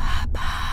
[0.00, 0.69] Papa.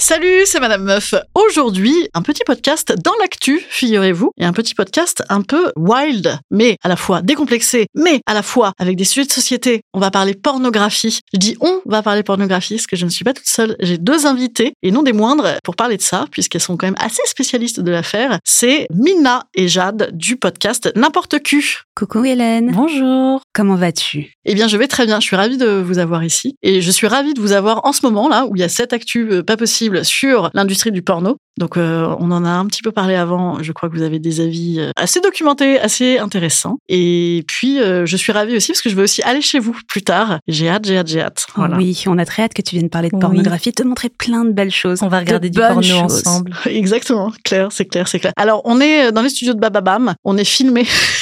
[0.00, 1.14] Salut, c'est Madame Meuf.
[1.34, 6.78] Aujourd'hui, un petit podcast dans l'actu, figurez-vous, et un petit podcast un peu wild, mais
[6.82, 9.82] à la fois décomplexé, mais à la fois avec des sujets de société.
[9.92, 11.20] On va parler pornographie.
[11.34, 13.76] Je dis on va parler pornographie parce que je ne suis pas toute seule.
[13.80, 16.96] J'ai deux invités, et non des moindres, pour parler de ça, puisqu'elles sont quand même
[16.98, 18.38] assez spécialistes de l'affaire.
[18.42, 21.82] C'est Mina et Jade du podcast N'importe Q.
[21.94, 22.72] Coucou Hélène.
[22.72, 23.42] Bonjour.
[23.52, 24.32] Comment vas-tu?
[24.46, 25.20] Eh bien, je vais très bien.
[25.20, 26.54] Je suis ravie de vous avoir ici.
[26.62, 28.70] Et je suis ravie de vous avoir en ce moment, là, où il y a
[28.70, 31.36] cette actu euh, pas possible sur l'industrie du porno.
[31.58, 33.62] Donc, euh, on en a un petit peu parlé avant.
[33.62, 36.78] Je crois que vous avez des avis euh, assez documentés, assez intéressants.
[36.88, 39.76] Et puis, euh, je suis ravie aussi parce que je vais aussi aller chez vous
[39.88, 40.38] plus tard.
[40.48, 41.46] J'ai hâte, j'ai hâte, j'ai hâte.
[41.56, 41.76] Voilà.
[41.76, 43.20] Oui, on a très hâte que tu viennes parler de Oui.
[43.20, 45.02] pornographie, te montrer plein de belles choses.
[45.02, 46.26] On va regarder de du porno choses.
[46.26, 46.52] ensemble.
[46.66, 47.30] Exactement.
[47.44, 48.32] Clair, c'est clair, c'est clair.
[48.36, 50.14] Alors, on est dans les studios de Bababam.
[50.24, 50.86] On est filmé.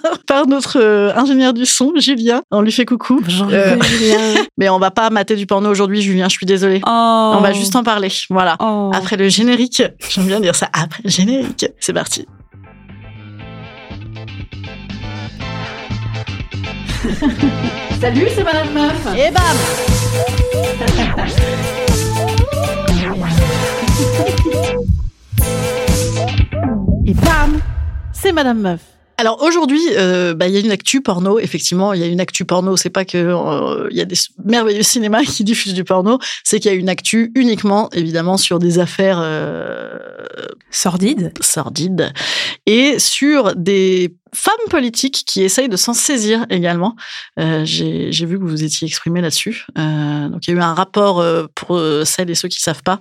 [0.00, 2.42] par- Par notre euh, ingénieur du son, Julien.
[2.50, 3.20] On lui fait coucou.
[3.22, 4.42] Bonjour Euh, Julien.
[4.58, 6.80] mais on va pas mater du porno aujourd'hui, Julien, je suis désolée.
[6.86, 7.34] Oh.
[7.36, 8.08] On va juste en parler.
[8.30, 8.56] Voilà.
[8.60, 8.90] Oh.
[8.94, 12.26] Après le générique, j'aime bien dire ça, après le générique, c'est parti.
[18.00, 19.06] Salut, c'est Madame Meuf.
[19.16, 20.62] Et bam
[27.06, 27.60] Et bam
[28.12, 28.80] C'est Madame Meuf.
[29.22, 31.38] Alors aujourd'hui, euh, bah, il y a une actu porno.
[31.38, 32.76] Effectivement, il y a une actu porno.
[32.76, 36.18] C'est pas que euh, il y a des merveilleux cinémas qui diffusent du porno.
[36.42, 39.96] C'est qu'il y a une actu uniquement, évidemment, sur des affaires euh,
[40.72, 41.32] Sordide.
[41.40, 42.12] sordides
[42.66, 46.96] et sur des femmes politiques qui essayent de s'en saisir également.
[47.38, 49.66] Euh, J'ai vu que vous vous étiez exprimé là-dessus.
[49.78, 52.60] Euh, donc il y a eu un rapport euh, pour euh, celles et ceux qui
[52.60, 52.98] savent pas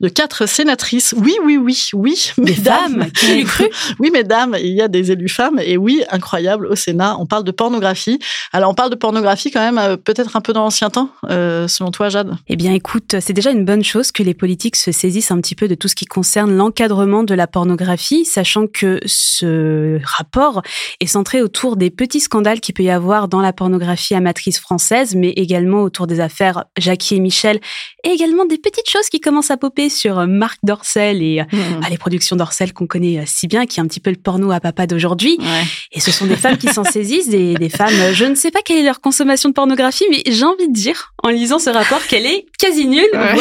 [0.00, 1.14] de quatre sénatrices.
[1.16, 3.02] Oui, oui, oui, oui, mesdames.
[3.02, 3.10] femmes.
[3.12, 3.68] Qui cru
[3.98, 5.58] Oui, mesdames, il y a des élus femmes.
[5.62, 8.18] Et oui, incroyable, au Sénat, on parle de pornographie.
[8.52, 11.68] Alors, on parle de pornographie quand même, euh, peut-être un peu dans l'ancien temps, euh,
[11.68, 12.34] selon toi, Jade?
[12.48, 15.54] Eh bien, écoute, c'est déjà une bonne chose que les politiques se saisissent un petit
[15.54, 20.62] peu de tout ce qui concerne l'encadrement de la pornographie, sachant que ce rapport
[21.00, 25.14] est centré autour des petits scandales qu'il peut y avoir dans la pornographie amatrice française,
[25.14, 27.60] mais également autour des affaires Jackie et Michel,
[28.04, 31.44] et également des petites choses qui commencent à popper sur Marc Dorcel et euh,
[31.82, 34.16] ah, les productions Dorcel qu'on connaît euh, si bien, qui est un petit peu le
[34.16, 35.36] porno à papa d'aujourd'hui.
[35.40, 35.62] Ouais.
[35.92, 38.50] Et ce sont des femmes qui s'en saisissent, des, des femmes, euh, je ne sais
[38.50, 41.70] pas quelle est leur consommation de pornographie, mais j'ai envie de dire, en lisant ce
[41.70, 43.34] rapport, qu'elle est quasi nulle, Ouais.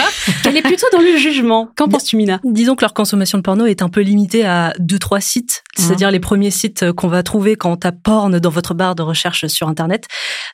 [0.44, 1.70] qu'elle est plutôt dans le jugement.
[1.76, 2.40] Qu'en penses-tu, Mina?
[2.44, 6.12] Disons que leur consommation de porno est un peu limitée à deux trois sites, c'est-à-dire
[6.12, 9.48] les premiers sites qu'on va trouver quand on tape porn dans votre barre de recherche
[9.48, 10.06] sur internet.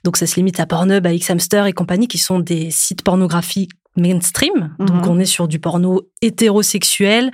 [0.03, 3.71] Donc ça se limite à Pornhub, à Xhamster et compagnie qui sont des sites pornographiques
[3.97, 4.73] mainstream.
[4.79, 5.09] Donc Mhm.
[5.09, 7.31] on est sur du porno hétérosexuel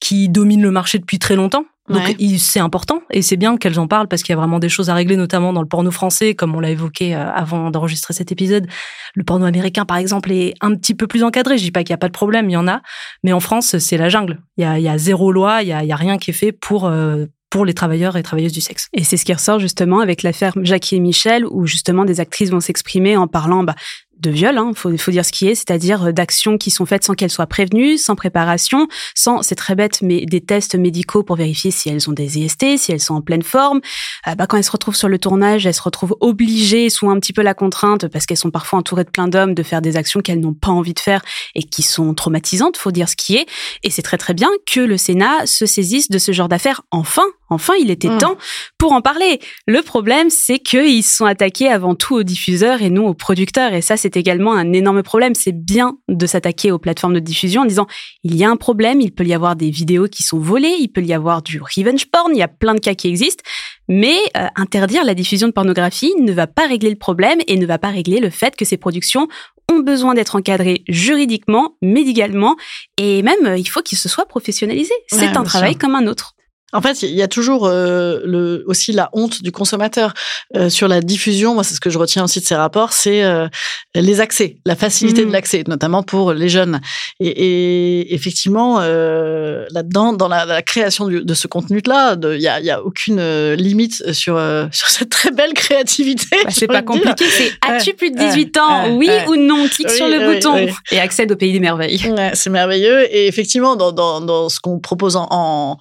[0.00, 1.64] qui domine le marché depuis très longtemps.
[1.88, 2.36] Donc Ouais.
[2.38, 4.90] c'est important et c'est bien qu'elles en parlent parce qu'il y a vraiment des choses
[4.90, 8.30] à régler, notamment dans le porno français, comme on l'a évoqué euh, avant d'enregistrer cet
[8.30, 8.66] épisode.
[9.14, 11.56] Le porno américain, par exemple, est un petit peu plus encadré.
[11.56, 12.82] Je dis pas qu'il n'y a pas de problème, il y en a,
[13.24, 14.38] mais en France, c'est la jungle.
[14.58, 16.18] Il y a, il y a zéro loi, il y a, il y a rien
[16.18, 18.88] qui est fait pour euh, pour les travailleurs et travailleuses du sexe.
[18.92, 22.50] Et c'est ce qui ressort justement avec l'affaire Jackie et Michel, où justement des actrices
[22.50, 23.74] vont s'exprimer en parlant bah,
[24.20, 27.04] de viol, hein, faut, faut dire ce qui est, c'est-à-dire euh, d'actions qui sont faites
[27.04, 31.36] sans qu'elles soient prévenues, sans préparation, sans, c'est très bête, mais des tests médicaux pour
[31.36, 33.80] vérifier si elles ont des IST, si elles sont en pleine forme.
[34.26, 37.18] Euh, bah, quand elles se retrouvent sur le tournage, elles se retrouvent obligées, sous un
[37.20, 39.96] petit peu la contrainte, parce qu'elles sont parfois entourées de plein d'hommes, de faire des
[39.96, 41.22] actions qu'elles n'ont pas envie de faire
[41.54, 43.46] et qui sont traumatisantes, faut dire ce qui est.
[43.84, 46.82] Et c'est très très bien que le Sénat se saisisse de ce genre d'affaires.
[46.90, 48.18] Enfin, enfin, il était Mm.
[48.18, 48.36] temps
[48.78, 49.40] pour en parler.
[49.66, 53.72] Le problème, c'est qu'ils se sont attaqués avant tout aux diffuseurs et non aux producteurs.
[53.72, 55.34] Et ça, c'est c'est également un énorme problème.
[55.34, 57.86] C'est bien de s'attaquer aux plateformes de diffusion en disant
[58.24, 60.88] il y a un problème, il peut y avoir des vidéos qui sont volées, il
[60.88, 63.42] peut y avoir du revenge porn, il y a plein de cas qui existent,
[63.88, 67.66] mais euh, interdire la diffusion de pornographie ne va pas régler le problème et ne
[67.66, 69.28] va pas régler le fait que ces productions
[69.70, 72.56] ont besoin d'être encadrées juridiquement, médicalement,
[72.96, 74.94] et même euh, il faut qu'ils se soient professionnalisés.
[75.12, 75.80] Ouais, C'est un travail sûr.
[75.80, 76.34] comme un autre.
[76.74, 80.12] En fait, il y a toujours euh, le, aussi la honte du consommateur
[80.54, 81.54] euh, sur la diffusion.
[81.54, 83.48] Moi, c'est ce que je retiens aussi de ces rapports, c'est euh,
[83.94, 86.80] les accès, la facilité de l'accès, notamment pour les jeunes.
[87.20, 92.48] Et, et effectivement, euh, là-dedans, dans la, la création du- de ce contenu-là, il y
[92.48, 96.26] a, y a aucune euh, limite sur euh, sur cette très belle créativité.
[96.44, 99.88] Bah, c'est pas compliqué, c'est as-tu plus de 18 ouais, ans Oui ou non Clique
[99.90, 100.70] Oui, sur le oui, bouton oui.
[100.90, 102.00] et accède au pays des merveilles.
[102.10, 103.06] Ouais, c'est merveilleux.
[103.14, 105.78] Et effectivement, dans, dans, dans ce qu'on propose en, en,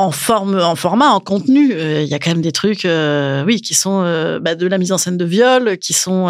[0.00, 3.44] en forme, en format, en contenu, euh, il y a quand même des trucs, euh,
[3.44, 6.28] oui, qui sont euh, bah, de la mise en scène de viol, qui sont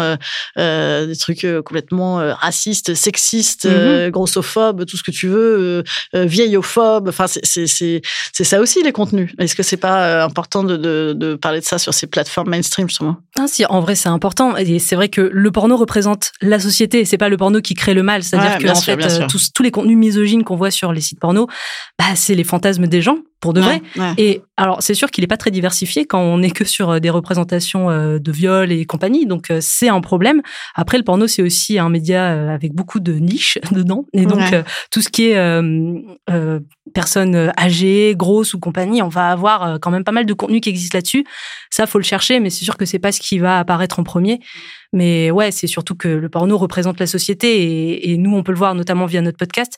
[0.57, 5.83] des trucs complètement racistes, sexistes, euh, grossophobes, tout ce que tu veux,
[6.13, 7.07] vieillophobes.
[7.07, 8.01] Enfin, c'est
[8.33, 9.31] ça aussi les contenus.
[9.39, 12.89] Est-ce que c'est pas important de, de de parler de ça sur ces plateformes mainstream
[12.89, 13.17] justement?
[13.39, 14.57] Ah, si, en vrai, c'est important.
[14.57, 17.05] Et c'est vrai que le porno représente la société.
[17.05, 18.23] C'est pas le porno qui crée le mal.
[18.23, 19.27] C'est-à-dire Ouais, que, en sûr, fait, bien sûr.
[19.27, 21.47] tous, tous les contenus misogynes qu'on voit sur les sites porno,
[21.97, 23.81] bah, c'est les fantasmes des gens, pour de vrai.
[23.97, 24.13] Ouais, ouais.
[24.17, 26.99] Et alors, c'est sûr qu'il est pas très diversifié quand on est que sur euh,
[26.99, 29.25] des représentations euh, de viol et compagnie.
[29.25, 30.41] Donc, euh, c'est un problème.
[30.75, 34.05] Après, le porno, c'est aussi un média avec beaucoup de niches dedans.
[34.13, 34.63] Et donc, Ouais.
[34.91, 35.93] tout ce qui est euh,
[36.29, 36.59] euh,
[36.93, 40.69] personnes âgées, grosses ou compagnie, on va avoir quand même pas mal de contenu qui
[40.69, 41.25] existe là-dessus.
[41.71, 44.03] Ça, faut le chercher, mais c'est sûr que c'est pas ce qui va apparaître en
[44.03, 44.39] premier.
[44.93, 48.51] Mais ouais, c'est surtout que le porno représente la société et, et nous, on peut
[48.51, 49.77] le voir notamment via notre podcast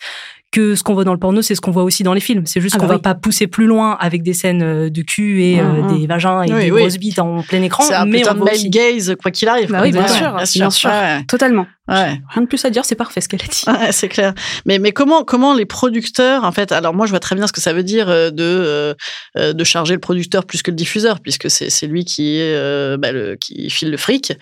[0.53, 2.43] que ce qu'on voit dans le porno, c'est ce qu'on voit aussi dans les films.
[2.45, 3.01] C'est juste Ah qu'on bah va oui.
[3.01, 5.97] pas pousser plus loin avec des scènes euh, de cul et euh, Mhm.
[5.99, 6.81] des vagins et Oui, des oui.
[6.81, 7.83] grosses bites en plein écran.
[7.83, 9.71] C'est un mais putain on de male gaze, quoi qu'il arrive.
[9.71, 10.89] Bah oui, bien sûr, bien sûr.
[10.91, 11.65] Ouais, Totalement.
[11.89, 12.19] Ouais.
[12.29, 13.63] Rien de plus à dire, c'est parfait ce qu'elle a dit.
[13.67, 14.33] Ouais, c'est clair.
[14.65, 17.51] Mais mais comment comment les producteurs en fait alors moi je vois très bien ce
[17.53, 18.93] que ça veut dire euh, de euh,
[19.37, 22.55] euh, de charger le producteur plus que le diffuseur puisque c'est c'est lui qui est
[22.55, 24.33] euh, bah, le qui file le fric,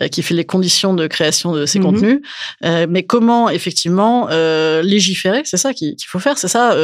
[0.00, 1.84] euh, qui fait les conditions de création de ces Mhm.
[1.84, 2.20] contenus.
[2.62, 4.28] Mais comment effectivement
[4.82, 6.76] légiférer, c'est ça qu'il faut faire, c'est ça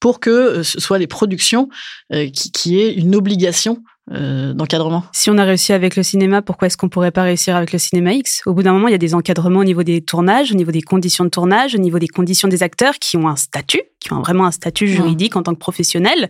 [0.00, 1.68] pour que ce soit les productions
[2.12, 5.02] qui qui aient une obligation euh, d'encadrement.
[5.12, 7.78] Si on a réussi avec le cinéma, pourquoi est-ce qu'on pourrait pas réussir avec le
[7.78, 8.42] cinéma X?
[8.44, 10.72] Au bout d'un moment, il y a des encadrements au niveau des tournages, au niveau
[10.72, 14.12] des conditions de tournage, au niveau des conditions des acteurs qui ont un statut, qui
[14.12, 16.28] ont vraiment un statut juridique en tant que professionnel.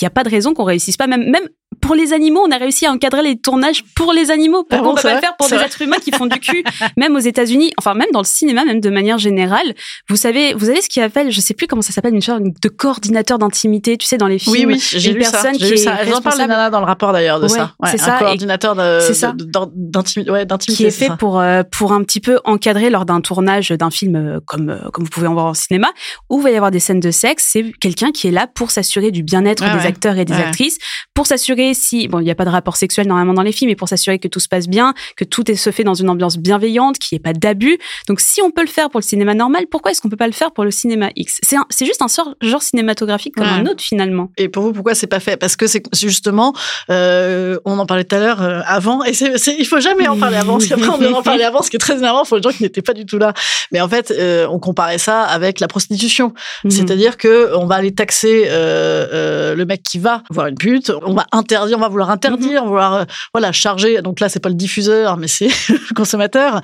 [0.00, 1.08] Il n'y a pas de raison qu'on réussisse pas.
[1.08, 1.48] Même, même
[1.80, 4.64] pour les animaux, on a réussi à encadrer les tournages pour les animaux.
[4.70, 6.38] Ah Pourquoi bon, on c'est pas le faire pour des êtres humains qui font du
[6.40, 6.64] cul
[6.96, 9.74] Même aux États-Unis, enfin même dans le cinéma, même de manière générale.
[10.08, 12.42] Vous savez, vous avez ce qu'il appelle, je sais plus comment ça s'appelle, une sorte
[12.42, 13.96] de coordinateur d'intimité.
[13.96, 15.30] Tu sais, dans les films, Oui, oui, j'ai une ça.
[15.32, 15.96] personne J'ai qui est ça.
[16.00, 17.72] Elles en parlent les responsable- nanas dans le rapport d'ailleurs de Ouais, ça.
[17.82, 18.76] Ouais, c'est ça, coordinateur
[19.14, 19.34] ça.
[19.74, 20.30] d'intimité.
[20.30, 21.16] Ouais, qui est c'est fait ça.
[21.16, 24.90] pour euh, pour un petit peu encadrer lors d'un tournage d'un film euh, comme euh,
[24.92, 25.88] comme vous pouvez en voir au cinéma
[26.30, 28.70] où il va y avoir des scènes de sexe c'est quelqu'un qui est là pour
[28.70, 30.78] s'assurer du bien-être des acteurs et des actrices
[31.14, 33.70] pour s'assurer si bon il n'y a pas de rapport sexuel normalement dans les films
[33.70, 36.08] mais pour s'assurer que tout se passe bien que tout est, se fait dans une
[36.10, 37.78] ambiance bienveillante qu'il n'y ait pas d'abus
[38.08, 40.26] donc si on peut le faire pour le cinéma normal pourquoi est-ce qu'on peut pas
[40.26, 41.40] le faire pour le cinéma X?
[41.70, 43.52] C'est juste un sort, genre cinématographique comme Ouais.
[43.52, 45.36] un autre finalement Et pour vous, pourquoi c'est pas fait?
[45.36, 46.52] Parce que c'est justement,
[46.90, 50.16] euh, on en parlait tout à l'heure euh, avant, et c'est, il faut jamais en
[50.16, 52.42] parler avant, parce qu'après on en parler avant, ce qui est très énervant pour les
[52.42, 53.32] gens qui n'étaient pas du tout là.
[53.72, 56.32] Mais en fait, euh, on comparait ça avec la prostitution,
[56.64, 56.70] Mhm.
[56.70, 61.26] c'est-à-dire que on va aller taxer le mec qui va voir une pute, on va
[61.32, 63.04] interdire, on va vouloir interdire, va vouloir euh,
[63.34, 64.00] voilà charger.
[64.02, 66.60] Donc là, c'est pas le diffuseur, mais c'est le consommateur.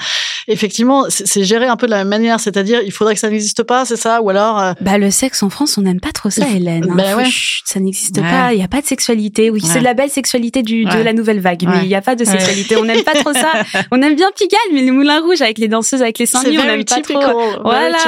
[0.48, 3.62] Effectivement, c'est, géré un peu de la même manière, c'est-à-dire il faudrait que ça n'existe
[3.62, 6.30] pas, c'est ça, ou alors euh, Bah le sexe en France, on n'aime pas trop
[6.30, 6.86] ça, Hélène.
[6.90, 6.94] hein.
[6.96, 7.24] Bah ouais.
[7.30, 8.22] chut, ça n'existe Ouais.
[8.22, 8.52] pas.
[8.52, 9.50] Il y a pas de sexualité.
[9.50, 9.68] Oui, Ouais.
[9.72, 12.14] c'est de la belle sexualité du, de la nouvelle vague, mais il n'y a pas
[12.16, 12.76] de sexualité.
[12.76, 13.52] On n'aime pas trop ça.
[13.90, 16.58] On aime bien Pigalle, mais les moulins rouges avec les danseuses, avec les seins nus,
[16.58, 17.20] on n'aime pas trop.
[17.64, 17.98] Voilà,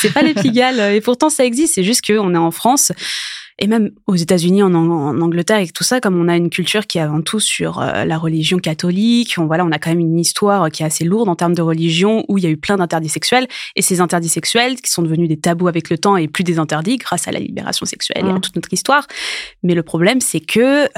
[0.00, 0.94] c'est pas les Pigalle.
[0.94, 1.74] Et pourtant, ça existe.
[1.74, 2.92] C'est juste qu'on est en France.
[3.60, 6.86] Et même aux États-Unis, en, en Angleterre, et tout ça, comme on a une culture
[6.86, 9.98] qui est avant tout sur euh, la religion catholique, on, voilà, on a quand même
[9.98, 12.56] une histoire qui est assez lourde en termes de religion, où il y a eu
[12.56, 16.16] plein d'interdits sexuels, et ces interdits sexuels qui sont devenus des tabous avec le temps
[16.16, 18.40] et plus des interdits grâce à la libération sexuelle et à Mhm.
[18.40, 19.06] toute notre histoire.
[19.64, 20.88] Mais le problème, c'est que euh,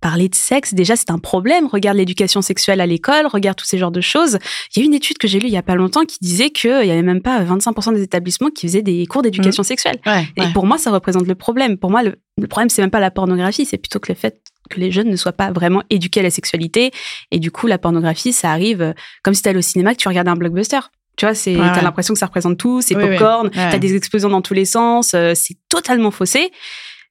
[0.00, 1.66] parler de sexe, déjà, c'est un problème.
[1.66, 4.38] Regarde l'éducation sexuelle à l'école, regarde tous ces genres de choses.
[4.74, 6.50] Il y a une étude que j'ai lue il y a pas longtemps qui disait
[6.50, 9.98] qu'il y avait même pas 25% des établissements qui faisaient des cours d'éducation sexuelle.
[10.06, 10.52] Ouais, Et ouais.
[10.52, 11.78] pour moi, ça représente le problème.
[11.78, 14.40] Pour moi, le, le problème, c'est même pas la pornographie, c'est plutôt que le fait
[14.70, 16.90] que les jeunes ne soient pas vraiment éduqués à la sexualité.
[17.30, 20.08] Et du coup, la pornographie, ça arrive euh, comme si t'allais au cinéma, que tu
[20.08, 20.80] regardais un blockbuster.
[21.16, 23.96] Tu vois, c'est, Ouais, t'as l'impression que ça représente tout, c'est Oui, popcorn, t'as des
[23.96, 26.52] explosions dans tous les sens, euh, c'est totalement faussé.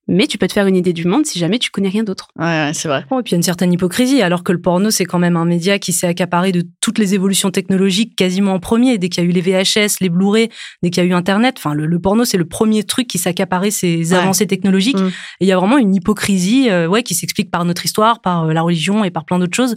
[0.08, 2.28] Mais tu peux te faire une idée du monde si jamais tu connais rien d'autre.
[2.38, 3.06] Ouais, ouais, c'est vrai.
[3.12, 5.20] Oh, et puis il y a une certaine hypocrisie, alors que le porno, c'est quand
[5.20, 8.98] même un média qui s'est accaparé de toutes les évolutions technologiques quasiment en premier.
[8.98, 10.50] Dès qu'il y a eu les VHS, les Blu-ray,
[10.84, 13.18] dès qu'il y a eu Internet, enfin, le, le porno, c'est le premier truc qui
[13.18, 14.18] s'est accaparé ces Ouais.
[14.20, 14.98] avancées technologiques.
[15.00, 15.08] Mm.
[15.08, 18.46] Et il y a vraiment une hypocrisie, euh, ouais, qui s'explique par notre histoire, par
[18.46, 19.76] euh, la religion et par plein d'autres choses,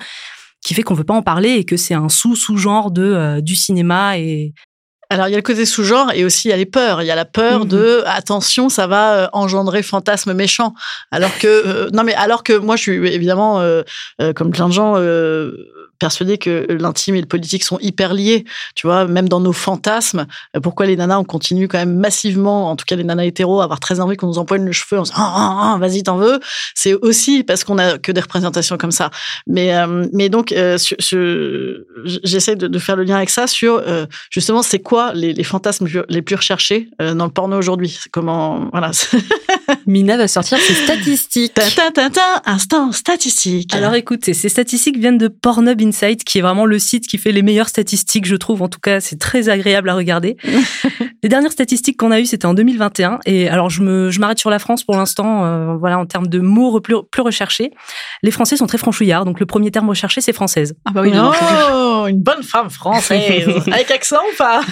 [0.65, 3.57] qui fait qu'on veut pas en parler et que c'est un sous-sous-genre de euh, du
[3.57, 4.53] cinéma et
[5.13, 7.03] Alors, il y a le côté sous-genre et aussi il y a les peurs.
[7.03, 7.69] Il y a la peur Mhm.
[7.69, 10.73] de attention, ça va euh, engendrer fantasme méchant.
[11.11, 13.83] Alors que euh, non mais alors que moi je suis évidemment euh,
[14.23, 14.95] euh, comme plein de gens
[16.01, 18.45] euh, persuadé que l'intime et le politique sont hyper liés.
[18.75, 20.27] Tu vois, même dans nos fantasmes,
[20.57, 23.61] euh, pourquoi les nanas on continue quand même massivement, en tout cas les nanas hétéros,
[23.61, 25.79] à avoir très envie qu'on nous empoigne le cheveu en se disant ah, ah, ah,
[25.79, 26.41] vas-y t'en veux.
[26.75, 29.11] C'est aussi parce qu'on a que des représentations comme ça.
[29.47, 30.79] Mais euh, mais donc euh,
[32.05, 35.45] j'essaie de, de faire le lien avec ça sur euh, justement c'est quoi les, les
[35.45, 37.99] fantasmes les plus recherchés euh, dans le porno aujourd'hui?
[38.13, 38.91] Comment voilà.
[39.87, 41.55] Mina va sortir ses statistiques.
[41.55, 43.75] ta ta ta ta instant statistique.
[43.75, 47.33] Alors écoutez, ces statistiques viennent de Pornhub Insight, qui est vraiment le site qui fait
[47.33, 48.63] les meilleures statistiques, je trouve.
[48.63, 50.37] En tout cas, c'est très agréable à regarder.
[51.23, 53.19] les dernières statistiques qu'on a eues, c'était en 2021.
[53.27, 55.45] Et alors, je me, je m'arrête sur la France pour l'instant.
[55.45, 57.71] euh, voilà, en termes de mots plus, plus recherchés,
[58.23, 59.25] les Français sont très franchouillards.
[59.25, 60.75] Donc, le premier terme recherché, c'est française.
[60.85, 64.63] Ah bah oui, oh, une bonne femme française avec accent ou pas?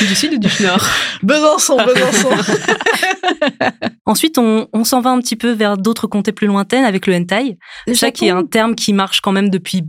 [0.00, 0.84] Du sud ou du nord?
[1.22, 2.28] Besançon, Besançon.
[4.06, 7.14] Ensuite, on, on s'en va un petit peu vers d'autres comtés plus lointaines avec le
[7.14, 7.58] hentai.
[7.94, 9.84] Ça qui est un terme qui marche quand même depuis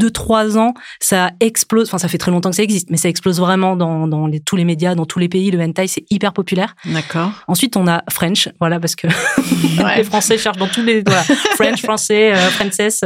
[0.00, 1.86] deux trois ans, ça explose.
[1.88, 4.40] Enfin, ça fait très longtemps que ça existe, mais ça explose vraiment dans, dans les,
[4.40, 5.52] tous les médias, dans tous les pays.
[5.52, 6.74] Le hentai, c'est hyper populaire.
[6.86, 7.30] D'accord.
[7.46, 9.06] Ensuite, on a French, voilà, parce que
[9.96, 10.02] les.
[10.04, 11.22] Français cherchent dans tous les voilà,
[11.54, 13.04] French, français, euh, princess.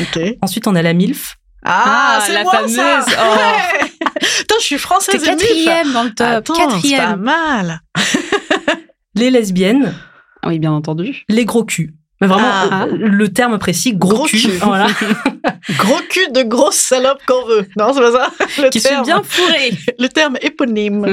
[0.00, 0.20] Ok.
[0.42, 1.36] Ensuite, on a la milf.
[1.64, 2.74] Ah, Ah, c'est la moi, fameuse.
[2.76, 3.04] ça.
[3.18, 3.36] Oh.
[3.36, 3.90] Ouais.
[4.38, 5.20] Putain, je suis française.
[5.20, 5.36] Milf.
[5.38, 6.26] quatrième dans le top.
[6.26, 7.16] Attends, c'est pas quatrième.
[7.20, 7.80] mal.
[9.14, 9.94] les lesbiennes,
[10.42, 11.24] Ah Oui, bien entendu.
[11.28, 11.92] les gros culs.
[12.20, 12.86] Mais vraiment, Ah.
[12.92, 14.38] le terme précis, gros, Gros cul.
[14.38, 14.50] cul.
[14.62, 14.88] Voilà.
[15.78, 17.66] Gros cul de grosse salope qu'on veut.
[17.78, 18.30] Non, c'est pas ça.
[18.62, 19.04] Le Qui terme.
[19.04, 19.72] bien fourré.
[19.98, 21.12] Le terme éponyme.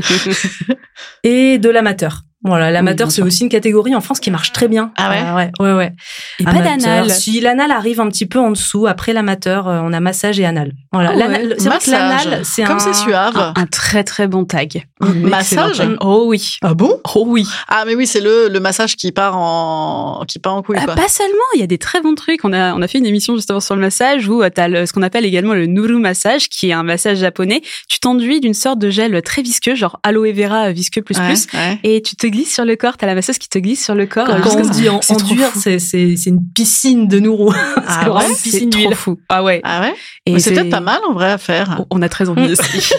[1.24, 2.22] Et de l'amateur.
[2.48, 4.92] Voilà, l'amateur, c'est aussi une catégorie en France qui marche très bien.
[4.98, 5.92] Ah ouais Euh, Ouais, ouais, ouais.
[6.40, 7.10] Et pas d'anal.
[7.12, 10.46] Si l'anal arrive un petit peu en dessous, après l'amateur, euh, on a massage et
[10.46, 10.72] anal.
[10.94, 11.12] Voilà.
[11.14, 11.56] Ah ouais.
[11.58, 12.80] C'est vrai que l'anal, c'est Comme un...
[12.80, 13.38] c'est suave.
[13.38, 14.88] Un, un très très bon tag.
[15.02, 15.82] Massage.
[16.02, 16.58] Oh oui.
[16.62, 17.00] Ah bon?
[17.16, 17.46] Oh oui.
[17.68, 20.88] Ah, mais oui, c'est le, le massage qui part en, qui part en couille, Ah,
[20.96, 22.44] pas seulement, il y a des très bons trucs.
[22.44, 24.94] On a, on a fait une émission justement sur le massage où tu as ce
[24.94, 27.62] qu'on appelle également le Nuru massage, qui est un massage japonais.
[27.90, 31.48] Tu t'enduis d'une sorte de gel très visqueux, genre aloe vera visqueux plus plus.
[31.54, 31.80] ouais.
[31.84, 34.06] Et tu te glisses sur le corps, t'as la masseuse qui te glisse sur le
[34.06, 34.28] corps.
[34.28, 35.78] Quand, euh, on dit en, enduire, c'est,
[36.26, 37.54] une piscine de nourreau.
[37.88, 39.20] Ah vraiment ouais une C'est piscine trop fou.
[39.30, 39.62] Ah ouais.
[39.64, 39.96] Ah ouais?
[40.26, 41.86] Et c'est peut-être pas mal en vrai à faire.
[41.90, 42.94] On a très envie aussi.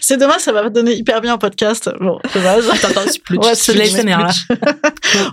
[0.00, 1.90] c'est dommage, ça va donner hyper bien en podcast.
[2.00, 2.64] Bon, dommage.
[2.82, 3.44] Attends, splutch.
[3.44, 4.30] Ouais, c'est l'ASMR, là.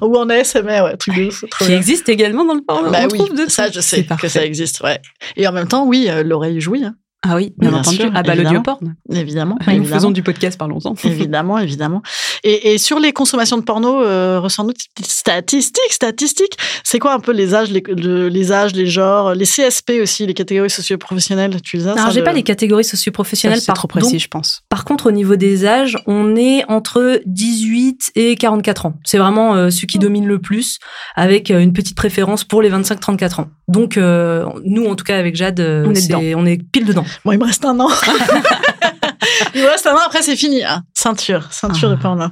[0.01, 1.43] Ou en ASMR, ouais, truc de ouf.
[1.59, 2.91] qui existe également dans le porno.
[2.91, 4.99] Bah oui, ça je sais que ça existe, ouais.
[5.35, 6.95] Et en même temps, oui, euh, l'oreille jouit, hein.
[7.27, 7.95] Ah oui, bien, Bien entendu.
[7.97, 8.49] sûr, ah bah évidemment.
[8.53, 8.95] l'audioporn.
[9.11, 9.57] évidemment.
[9.65, 9.95] Nous évidemment.
[9.95, 10.93] faisons du podcast, parlons-en.
[11.03, 12.01] Évidemment, évidemment.
[12.43, 16.57] Et, et sur les consommations de porno, euh, ressens-nous des petites statistiques, statistiques.
[16.83, 20.25] C'est quoi un peu les âges, les, le- les âges, les genres, les CSP aussi,
[20.27, 23.59] les catégories socio-professionnelles Tu les as Alors, j'ai pas les catégories socioprofessionnelles.
[23.61, 24.61] C'est trop précis, donc, je pense.
[24.69, 28.93] par contre, au niveau des âges, on est entre 18 et 44 ans.
[29.03, 30.77] C'est vraiment euh, ce qui domine le plus,
[31.15, 33.47] avec euh, une petite préférence pour les 25-34 ans.
[33.67, 37.05] Donc, euh, nous, en tout cas, avec Jade, euh, est on est pile dedans.
[37.23, 37.89] Bon, il me reste un an.
[39.55, 40.63] il me reste un an, après c'est fini.
[40.63, 40.83] hein.
[40.93, 41.95] Ceinture, ceinture Ah.
[41.95, 42.25] de porno.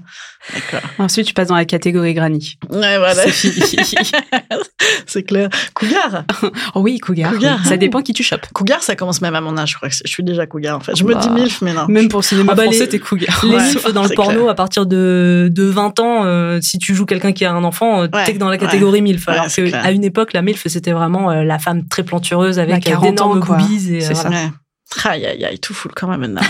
[0.53, 0.89] D'accord.
[0.99, 2.57] Ensuite, tu passes dans la catégorie granny.
[2.69, 3.13] Ouais, voilà.
[3.15, 3.93] C'est fini.
[5.05, 5.47] c'est clair.
[5.73, 6.25] Cougar.
[6.75, 7.31] oh oui, cougar.
[7.31, 7.65] Cougar.
[7.65, 8.45] Ça dépend qui tu chopes.
[8.53, 10.79] Cougar, ça commence même à mon âge, je crois que je suis déjà cougar en
[10.81, 10.95] fait.
[10.95, 11.85] Je me Bah, dis milf, mais non.
[11.87, 13.39] Même pour le cinéma Ah bah, français, les- t'es cougar.
[13.43, 14.49] Les Ouais, milfs dans le porno, clair.
[14.49, 18.01] à partir de, de 20 ans, euh, si tu joues quelqu'un qui a un enfant,
[18.01, 19.25] euh, Ouais, t'es que dans la catégorie milf.
[19.27, 19.81] Ouais, Alors c'est clair.
[19.81, 23.03] qu'à une époque, la milf, c'était vraiment euh, la femme très plantureuse avec Bah, 40
[23.03, 23.93] d'énormes boobies.
[23.95, 24.29] Et, euh, C'est voilà.
[24.29, 24.49] Ouais.
[25.05, 26.41] Aïe, aïe, aïe, tout fout quand même maintenant.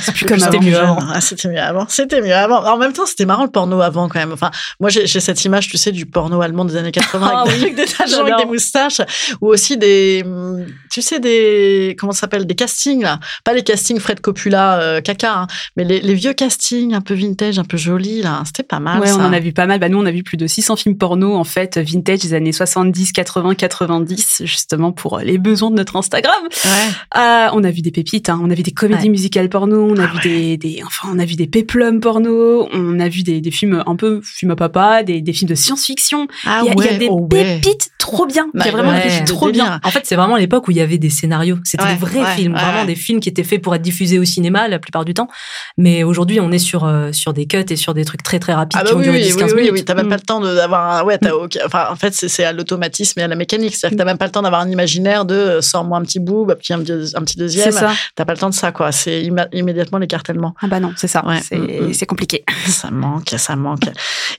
[0.00, 0.98] C'est plus Comme comme C'était mieux avant.
[1.12, 1.86] Ah, c'était mieux avant.
[1.88, 2.64] C'était mieux avant.
[2.64, 4.32] En même temps, c'était marrant le porno avant quand même.
[4.32, 7.54] Enfin, moi, j'ai cette image, tu sais, du porno allemand des années 80 Ah avec,
[7.54, 9.00] oui, avec des tas de gens avec des moustaches
[9.40, 13.20] ou aussi des, hum, tu sais, des, comment ça s'appelle, des castings là.
[13.44, 15.46] Pas les castings Fred Coppola, euh, caca, hein,
[15.76, 18.42] mais les, les vieux castings un peu vintage, un peu jolis là.
[18.44, 19.00] C'était pas mal.
[19.00, 19.16] Ouais, ça.
[19.18, 19.78] on en a vu pas mal.
[19.78, 22.52] Bah, nous, on a vu plus de 600 films porno, en fait, vintage des années
[22.52, 26.34] 70, 80, 90, justement pour les besoins de notre Instagram.
[26.64, 26.70] Ouais.
[27.10, 28.28] Ah, on a vu des pépites.
[28.28, 28.40] Hein.
[28.42, 30.56] On a vu des comédies musicales porno, on a Ah vu ouais.
[30.56, 33.82] des, des, enfin, on a vu des péplums porno, on a vu des, des films
[33.86, 36.26] un peu film à papa, des, des films de science-fiction.
[36.46, 37.60] Ah il, y a, il y a des oh ouais.
[37.60, 38.46] pépites trop bien.
[38.54, 39.80] Il y Bah, a vraiment ouais, des pépites trop bien.
[39.84, 41.58] En fait, c'est vraiment l'époque où il y avait des scénarios.
[41.64, 42.86] C'était Ouais, des vrais ouais, films, ouais, vraiment ouais.
[42.86, 45.28] des films qui étaient faits pour être diffusés au cinéma la plupart du temps.
[45.76, 48.54] Mais aujourd'hui, on est sur euh, sur des cuts et sur des trucs très très
[48.54, 49.72] rapides Ah qui bah ont oui, duré oui, 10-15 oui, oui, minutes.
[49.72, 50.08] oui, t'as même Mm.
[50.10, 51.04] pas le temps de- d'avoir un...
[51.04, 53.74] Ouais, t'as aucun- Enfin, en fait, c'est à l'automatisme et à la mécanique.
[53.74, 56.20] C'est-à-dire que t'as même pas le temps d'avoir un imaginaire de euh, sors-moi un petit
[56.20, 57.72] bout, bah, puis un petit deuxième.
[57.78, 57.92] Ça.
[58.14, 58.92] T'as pas le temps de ça, quoi.
[58.92, 60.54] C'est immédiatement l'écartèlement.
[60.62, 61.24] Ah bah non, c'est ça.
[61.26, 61.40] Ouais.
[61.42, 61.92] C'est Mm, mm.
[61.94, 62.44] c'est compliqué.
[62.66, 63.84] Ça manque, ça manque.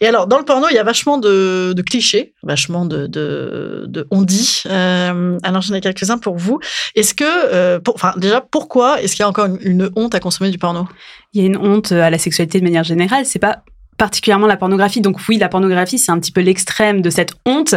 [0.01, 3.85] Et alors, dans le porno, il y a vachement de, de clichés, vachement de, de,
[3.87, 4.63] de on dit.
[4.67, 6.59] Euh, alors, j'en ai quelques-uns pour vous.
[6.95, 10.15] Est-ce que, euh, pour- enfin, déjà, pourquoi est-ce qu'il y a encore une, une honte
[10.15, 10.87] à consommer du porno?
[11.33, 13.25] Il y a une honte à la sexualité de manière générale.
[13.25, 13.63] C'est pas
[13.97, 15.01] particulièrement la pornographie.
[15.01, 17.75] Donc oui, la pornographie, c'est un petit peu l'extrême de cette honte.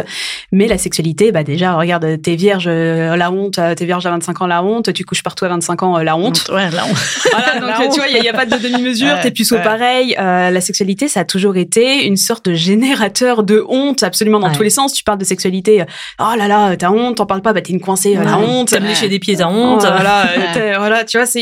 [0.51, 4.11] Mais la sexualité, bah déjà, regarde, t'es vierge, euh, la honte, euh, t'es vierge à
[4.11, 6.49] 25 ans, la honte, tu couches partout à 25 ans, euh, la honte.
[6.53, 6.93] Ouais, là, on...
[7.31, 7.93] Voilà, donc La honte.
[7.93, 9.63] tu vois, il n'y a, pas de demi-mesure, Ouais, t'es puceau ouais.
[9.63, 10.15] pareil.
[10.19, 14.47] Euh, la sexualité, ça a toujours été une sorte de générateur de honte, absolument dans
[14.49, 14.55] Ouais.
[14.55, 14.93] tous les sens.
[14.93, 15.83] Tu parles de sexualité,
[16.19, 18.69] oh là là, t'as honte, t'en parles pas, bah t'es une coincée, la honte.
[18.69, 19.81] T'aimes lécher des pieds à honte.
[19.83, 21.41] Oh, voilà, t'es- voilà, tu vois, c'est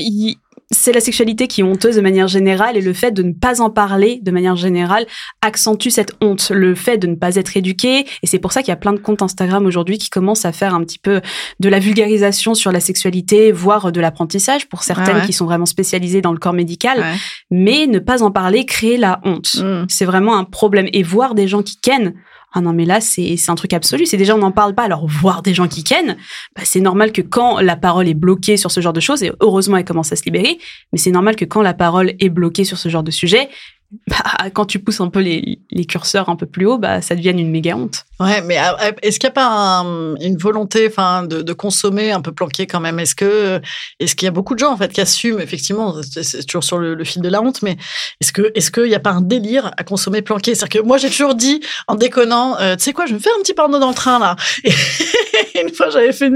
[0.71, 3.61] c'est la sexualité qui est honteuse de manière générale et le fait de ne pas
[3.61, 5.05] en parler de manière générale
[5.41, 8.69] accentue cette honte, le fait de ne pas être éduqué et c'est pour ça qu'il
[8.69, 11.21] y a plein de comptes Instagram aujourd'hui qui commencent à faire un petit peu
[11.59, 15.25] de la vulgarisation sur la sexualité, voire de l'apprentissage pour certaines ouais.
[15.25, 17.15] qui sont vraiment spécialisées dans le corps médical, Ouais.
[17.51, 19.55] mais ne pas en parler crée la honte.
[19.55, 19.85] Mm.
[19.87, 22.13] C'est vraiment un problème et voir des gens qui kennent
[22.57, 24.07] ah non mais là c'est un truc absolu.
[24.07, 24.83] C'est déjà on n'en parle pas.
[24.83, 26.17] Alors voir des gens qui kennent
[26.55, 29.31] bah, c'est normal que quand la parole est bloquée sur ce genre de choses et
[29.41, 30.57] heureusement elle commence à se libérer
[30.91, 33.49] mais c'est normal que quand la parole est bloquée sur ce genre de sujet
[34.07, 37.39] bah, quand tu pousses un peu les, curseurs un peu plus haut bah ça devienne
[37.39, 41.23] une méga honte Ouais, mais euh, est-ce qu'il n'y a pas un- une volonté, enfin,
[41.23, 42.99] de, consommer un peu planqué quand même?
[42.99, 43.61] Est-ce que,
[43.99, 46.79] est-ce qu'il y a beaucoup de gens en fait qui assument effectivement, c'est- toujours sur
[46.79, 47.77] le, le fil de la honte, mais
[48.19, 50.55] est-ce que, est-ce qu'il n'y a pas un délire à consommer planqué?
[50.55, 53.33] C'est-à-dire que moi j'ai toujours dit en déconnant, euh, tu sais quoi, je me faire
[53.37, 54.35] un petit porno dans le train là.
[55.61, 56.31] Une fois j'avais fait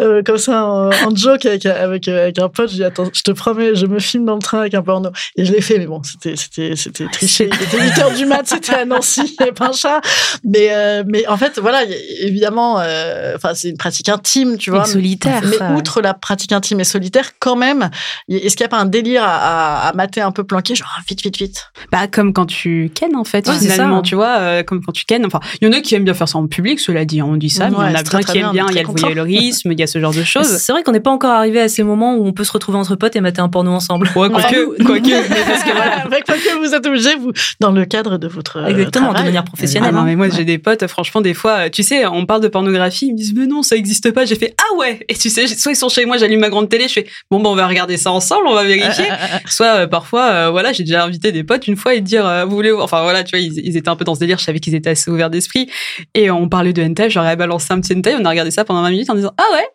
[0.00, 3.22] euh, comme ça en, en joke avec, avec, avec un pote, j'ai dit attends, je
[3.22, 5.10] te promets, je me filme dans le train avec un porno.
[5.36, 7.50] Et je l'ai fait, mais bon, c'était, c'était triché.
[7.52, 10.00] Il était 8 heures du mat, c'était à Nancy, il n'y avait pas un chat.
[10.44, 11.82] Mais, euh, mais en fait, voilà,
[12.20, 14.84] évidemment, euh, c'est une pratique intime, tu vois.
[14.84, 15.76] Et solitaire Mais ça, ouais.
[15.76, 17.90] outre la pratique intime et solitaire, quand même,
[18.28, 20.90] est-ce qu'il n'y a pas un délire à, à, à mater un peu planqué, genre
[20.96, 21.64] ah, vite, vite, vite?
[21.90, 24.02] Bah comme quand tu kennes en fait Ouais, finalement ça.
[24.02, 26.14] tu vois euh, comme quand tu kennes enfin il y en a qui aiment bien
[26.14, 28.20] faire ça en public cela dit on dit ça mais il y en a plein
[28.20, 30.46] qui aiment bien, il y a le voyeurisme il y a ce genre de choses
[30.58, 32.78] C'est vrai qu'on n'est pas encore arrivé à ces moments où on peut se retrouver
[32.78, 34.08] entre potes et mater un porno ensemble.
[34.16, 37.70] ouais quoique quoique Mais parce que voilà, avec quoi que vous êtes obligés, vous, dans
[37.70, 39.28] le cadre de votre euh, Exactement, de travail.
[39.30, 39.94] manière Ah professionnelle.
[39.94, 40.04] non, hein.
[40.04, 43.12] mais moi j'ai des potes, franchement, des fois, tu sais, on parle de pornographie, ils
[43.12, 44.24] me disent, mais non, ça existe pas.
[44.24, 45.04] J'ai fait, ah ouais.
[45.08, 47.40] Et tu sais, soit ils sont chez moi, j'allume ma grande télé, je fais, bon,
[47.40, 49.06] ben, on va regarder ça ensemble, on va vérifier.
[49.46, 52.44] soit euh, parfois, euh, voilà, j'ai déjà invité des potes une fois et dire, euh,
[52.44, 54.44] vous voulez, enfin voilà, tu vois, ils, ils étaient un peu dans ce délire, je
[54.44, 55.68] savais qu'ils étaient assez ouverts d'esprit.
[56.14, 58.82] Et on parlait de hentai, j'aurais balancé un petit hentai, on a regardé ça pendant
[58.82, 59.66] 20 minutes en disant, ah ouais.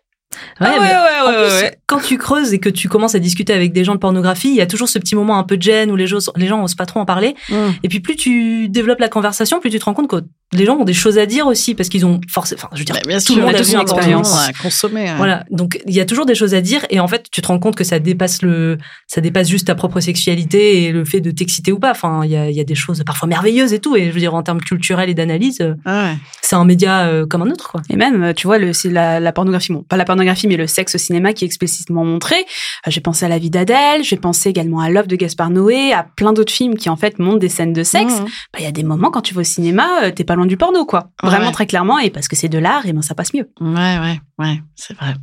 [0.60, 1.80] Ouais, ah ouais, ouais, en ouais, plus, ouais.
[1.88, 4.56] quand tu creuses et que tu commences à discuter avec des gens de pornographie, il
[4.56, 6.63] y a toujours ce petit moment un peu de gêne où les gens, les gens
[6.63, 7.36] osent pas trop en parler.
[7.49, 7.56] Mm.
[7.84, 10.77] Et puis plus tu développes la conversation, plus tu te rends compte que les gens
[10.77, 13.19] ont des choses à dire aussi parce qu'ils ont forcément, enfin, je veux dire, bien
[13.19, 15.07] tout le monde on a vu une expérience à consommer.
[15.09, 15.15] hein.
[15.17, 17.47] Voilà, donc il y a toujours des choses à dire et en fait tu te
[17.47, 21.21] rends compte que ça dépasse le, ça dépasse juste ta propre sexualité et le fait
[21.21, 21.91] de t'exciter ou pas.
[21.91, 23.95] Enfin, il y a, il y a des choses parfois merveilleuses et tout.
[23.95, 26.17] Et je veux dire en termes culturels et d'analyse, euh, Ah ouais.
[26.41, 27.81] c'est un média euh, comme un autre quoi.
[27.89, 30.57] Et même, euh, tu vois, le, c'est la, la pornographie, bon, pas la pornographie, mais
[30.57, 32.35] le sexe au cinéma qui est explicitement montré.
[32.88, 36.03] J'ai pensé à La vie d'Adèle, j'ai pensé également à L'œuvre de Gaspard Noé, à
[36.15, 38.19] plein d'autres films qui en fait montrent des scènes de sexe.
[38.19, 38.25] Mhm.
[38.53, 40.86] Bah, il y a des moments quand tu vas au cinéma, t'es pas du porno,
[40.86, 41.10] quoi.
[41.23, 41.52] Vraiment ouais.
[41.52, 43.49] très clairement, et parce que c'est de l'art, et ben ça passe mieux.
[43.60, 45.13] Ouais, ouais, ouais, c'est vrai.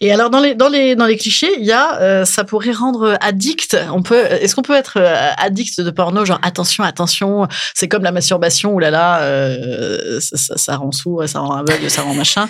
[0.00, 2.72] Et alors dans les dans les dans les clichés, il y a euh, ça pourrait
[2.72, 3.76] rendre addict.
[3.92, 8.02] On peut est-ce qu'on peut être euh, addict de porno genre attention attention, c'est comme
[8.04, 12.02] la masturbation ou là là euh, ça, ça, ça rend sourd, ça rend aveugle, ça
[12.02, 12.48] rend machin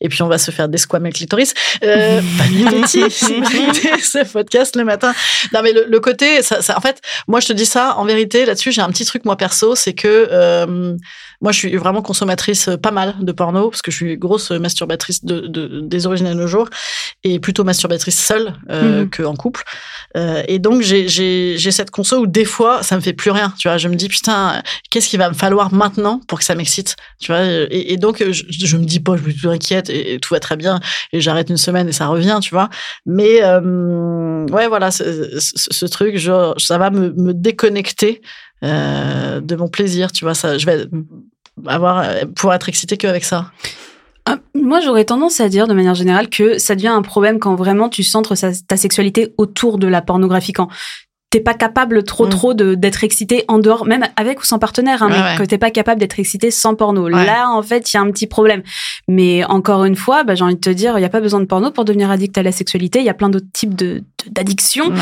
[0.00, 1.54] et puis on va se faire desquamer le clitoris.
[1.84, 2.20] Euh,
[2.98, 5.14] ce podcast le matin.
[5.52, 8.04] Non mais le, le côté ça, ça en fait, moi je te dis ça en
[8.04, 10.96] vérité là-dessus, j'ai un petit truc moi perso, c'est que euh,
[11.40, 14.50] moi, je suis vraiment consommatrice euh, pas mal de porno parce que je suis grosse
[14.50, 16.68] masturbatrice de, de- des origines de nos jours
[17.24, 19.10] et plutôt masturbatrice seule euh, Mhm.
[19.10, 19.64] que en couple.
[20.16, 21.08] Euh, et donc, j'ai-
[21.70, 23.52] cette conso où des fois, ça me fait plus rien.
[23.58, 26.54] Tu vois, je me dis putain, qu'est-ce qu'il va me falloir maintenant pour que ça
[26.54, 29.90] m'excite Tu vois, et, et donc je, je me dis pas, je me suis inquiète
[29.90, 30.80] et, et tout va très bien
[31.12, 32.68] et j'arrête une semaine et ça revient, tu vois.
[33.06, 38.22] Mais euh, ouais, voilà, ce, ce- ce truc, genre, ça va me, me déconnecter
[38.64, 40.34] euh, de mon plaisir, tu vois.
[40.34, 40.86] Ça, je vais
[41.66, 43.50] avoir pouvoir être excité qu'avec ça.
[44.28, 47.54] Ah, moi, j'aurais tendance à dire de manière générale que ça devient un problème quand
[47.54, 50.52] vraiment tu centres ta sexualité autour de la pornographie.
[50.52, 50.68] Quand
[51.30, 52.30] t'es pas capable trop mm.
[52.30, 55.58] trop de d'être excité en dehors même avec ou sans partenaire hein, mais que t'es
[55.58, 58.62] pas capable d'être excité sans porno là en fait il y a un petit problème
[59.08, 61.40] mais encore une fois bah, j'ai envie de te dire il y a pas besoin
[61.40, 64.02] de porno pour devenir addict à la sexualité il y a plein d'autres types de
[64.26, 64.92] d'addiction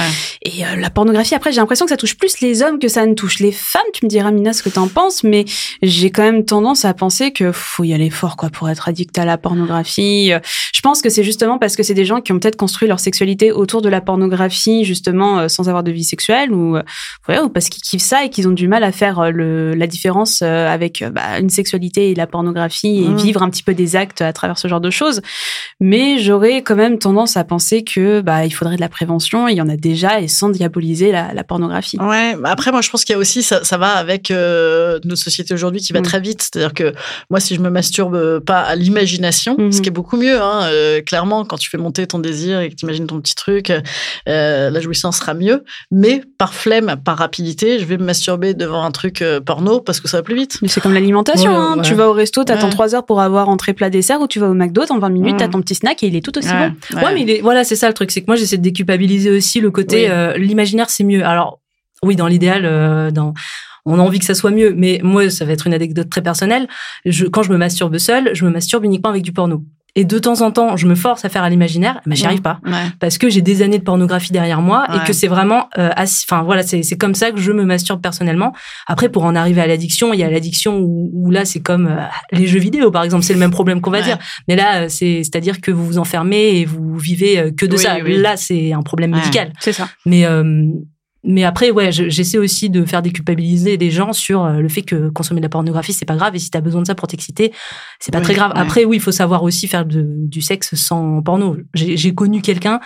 [0.42, 3.06] et euh, la pornographie après j'ai l'impression que ça touche plus les hommes que ça
[3.06, 5.44] ne touche les femmes tu me diras Mina ce que t'en penses mais
[5.82, 9.16] j'ai quand même tendance à penser que faut y aller fort quoi pour être addict
[9.18, 10.32] à la pornographie
[10.72, 13.00] je pense que c'est justement parce que c'est des gens qui ont peut-être construit leur
[13.00, 16.76] sexualité autour de la pornographie justement euh, sans avoir de vie sexuelle ou,
[17.28, 19.74] ouais, ou parce qu'ils kiffent ça et qu'ils ont du mal à faire euh, le,
[19.74, 23.16] la différence euh, avec euh, bah, une sexualité et la pornographie et mmh.
[23.16, 25.22] vivre un petit peu des actes à travers ce genre de choses.
[25.80, 29.05] Mais j'aurais quand même tendance à penser que bah, il faudrait de la prévention.
[29.48, 31.98] Il y en a déjà et sans diaboliser la, la pornographie.
[32.00, 32.36] Ouais.
[32.44, 35.54] Après, moi, je pense qu'il y a aussi ça, ça va avec euh, notre société
[35.54, 36.04] aujourd'hui qui va mmh.
[36.04, 36.42] très vite.
[36.42, 36.92] C'est-à-dire que
[37.30, 39.82] moi, si je me masturbe pas à l'imagination, ce mmh.
[39.82, 40.68] qui est beaucoup mieux, hein,
[41.06, 43.72] clairement, quand tu fais monter ton désir et que tu imagines ton petit truc,
[44.26, 45.64] la jouissance sera mieux.
[45.90, 50.00] Mais par flemme, par rapidité, je vais me masturber devant un truc euh, porno parce
[50.00, 50.58] que ça va plus vite.
[50.62, 51.56] Mais c'est comme l'alimentation.
[51.56, 51.80] hein.
[51.82, 54.48] Tu vas au resto, t'attends trois heures pour avoir entrée plat dessert, ou tu vas
[54.48, 56.98] au McDo, en 20 minutes, t'as ton petit snack et il est tout aussi bon.
[56.98, 58.95] Ouais, mais voilà, c'est ça le truc, c'est que moi j'essaie de déculpabiliser
[59.30, 61.24] aussi le côté euh, l'imaginaire c'est mieux.
[61.24, 61.60] Alors
[62.02, 63.34] oui, dans l'idéal, euh, dans
[63.86, 66.20] on a envie que ça soit mieux, mais moi, ça va être une anecdote très
[66.20, 66.66] personnelle.
[67.04, 69.62] Je, quand je me masturbe seule, je me masturbe uniquement avec du porno.
[69.98, 72.42] Et de temps en temps, je me force à faire à l'imaginaire, mais j'y arrive
[72.42, 72.60] pas
[73.00, 76.42] parce que j'ai des années de pornographie derrière moi et que c'est vraiment, euh, enfin
[76.42, 78.52] voilà, c'est c'est comme ça que je me masturbe personnellement.
[78.86, 81.96] Après, pour en arriver à l'addiction, il y a l'addiction où, là c'est comme euh,
[82.30, 84.18] les jeux vidéo par exemple, c'est le même problème qu'on va dire.
[84.48, 87.64] Mais là, euh, c'est c'est à dire que vous vous enfermez et vous vivez que
[87.64, 87.98] de ça.
[87.98, 89.52] Là, c'est un problème médical.
[89.60, 89.88] C'est ça.
[90.04, 90.26] Mais
[91.26, 95.08] mais après, ouais, j'essaie aussi de faire déculpabiliser des gens sur euh, le fait que
[95.08, 96.34] consommer de la pornographie, c'est pas grave.
[96.36, 97.52] Et si t'as besoin de ça pour t'exciter,
[97.98, 98.52] c'est pas très grave.
[98.54, 101.56] Après, oui, il faut savoir aussi faire du sexe sans porno.
[101.74, 102.80] J'ai connu quelqu'un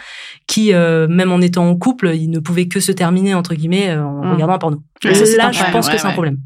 [0.46, 3.90] qui, euh, même en étant en couple, il ne pouvait que se terminer, entre guillemets,
[3.90, 4.32] euh, en mmh.
[4.32, 4.82] regardant un porno.
[5.04, 6.38] là, je pense que c'est un problème.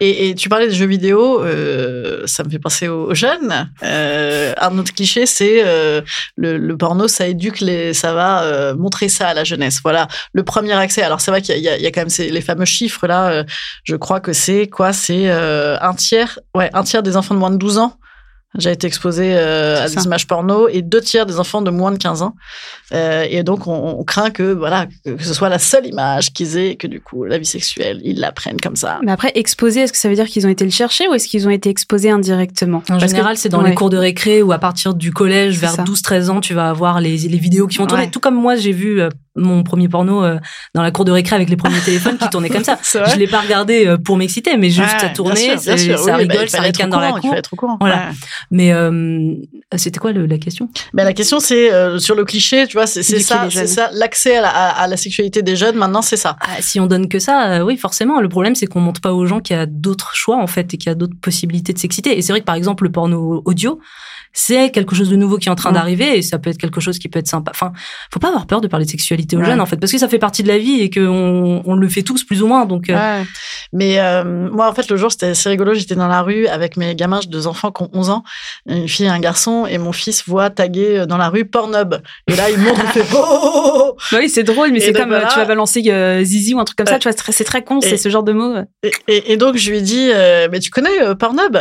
[0.00, 3.70] Et, et, tu parlais des jeux vidéo, euh, ça me fait penser aux, jeunes.
[3.82, 5.62] Euh, un autre cliché, c'est
[6.36, 9.80] le, le, porno, ça éduque les, ça va montrer ça à la jeunesse.
[9.82, 11.02] Voilà, le premier accès.
[11.02, 13.28] Alors c'est vrai qu'il y, a, quand même ces, les fameux chiffres là.
[13.28, 13.44] Euh,
[13.84, 17.50] je crois que c'est quoi C'est un tiers, ouais, un tiers des enfants de moins
[17.50, 17.96] de 12 ans
[18.58, 21.92] j'ai été exposé euh, à des images porno et deux tiers des enfants de moins
[21.92, 22.34] de 15 ans.
[22.92, 26.70] Euh, et donc, on, craint que, voilà, que ce soit la seule image qu'ils aient
[26.70, 28.98] et que du coup, la vie sexuelle, ils la prennent comme ça.
[29.02, 31.28] Mais après, exposés, est-ce que ça veut dire qu'ils ont été le chercher ou est-ce
[31.28, 32.82] qu'ils ont été exposés indirectement?
[32.88, 36.30] En général, c'est dans les cours de récré ou à partir du collège, vers 12-13
[36.30, 38.10] ans, tu vas avoir les, les vidéos qui vont tourner.
[38.10, 40.38] Tout comme moi, j'ai vu euh, mon premier porno euh,
[40.74, 42.78] dans la cour de récré avec les premiers téléphones qui tournaient comme ça.
[42.82, 45.74] Je l'ai pas regardé euh, pour m'exciter, mais juste à tourner, ça
[46.16, 47.34] rigole, bah, ça ricane dans la cour.
[47.80, 48.10] Voilà.
[48.50, 49.34] Mais euh,
[49.76, 50.68] c'était quoi le, la question?
[50.94, 54.42] Ben la question c'est sur le cliché, tu vois, c'est ça, c'est ça, l'accès à
[54.42, 55.76] la, à, la sexualité des jeunes.
[55.76, 56.36] Maintenant, c'est ça.
[56.40, 58.20] Ah, si on donne que ça, oui, forcément.
[58.20, 60.74] Le problème, c'est qu'on montre pas aux gens qu'il y a d'autres choix en fait
[60.74, 62.16] et qu'il y a d'autres possibilités de s'exciter.
[62.16, 63.80] Et c'est vrai que par exemple, le porno audio
[64.36, 66.78] c'est quelque chose de nouveau qui est en train d'arriver et ça peut être quelque
[66.78, 67.52] chose qui peut être sympa.
[67.54, 67.72] Enfin,
[68.12, 70.08] faut pas avoir peur de parler de sexualité aux jeunes en fait, parce que ça
[70.08, 72.66] fait partie de la vie et qu'on on le fait tous plus ou moins.
[72.66, 73.22] Donc, euh.
[73.72, 76.76] mais euh, moi en fait le jour c'était assez rigolo, j'étais dans la rue avec
[76.76, 78.24] mes gamins, j'ai deux enfants qui ont 11 ans,
[78.66, 81.96] une fille et un garçon, et mon fils voit taguer euh, dans la rue Pornhub.
[82.28, 84.92] Et là il montre, il fait oh, oh, oh, bah Oui, c'est drôle, mais c'est
[84.92, 85.82] comme tu vas balancer
[86.22, 88.32] Zizi ou un truc comme ça, tu vois, c'est très con, c'est ce genre de
[88.32, 88.54] mot.
[89.08, 90.10] Et, et, donc je lui dit,
[90.50, 91.56] mais tu connais Pornhub?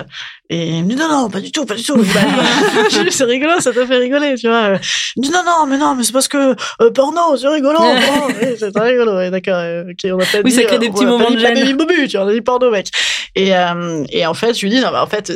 [0.49, 1.97] Et il me dit non non, pas du tout, pas du tout.
[3.09, 4.77] c'est rigolo, ça te fait rigoler, tu vois.
[5.17, 7.79] dit, non, non, mais non, mais c'est parce que euh, porno, c'est rigolo.
[8.59, 9.63] c'est très rigolo, d'accord.
[9.89, 11.75] ok, on a pas oui, ça crée des petits moments de gêne.
[11.75, 12.89] Pas bobu, tu vois, on a dit porno, mec.
[13.35, 15.31] Et, euh, et en fait, je lui dis, non, bah, en fait,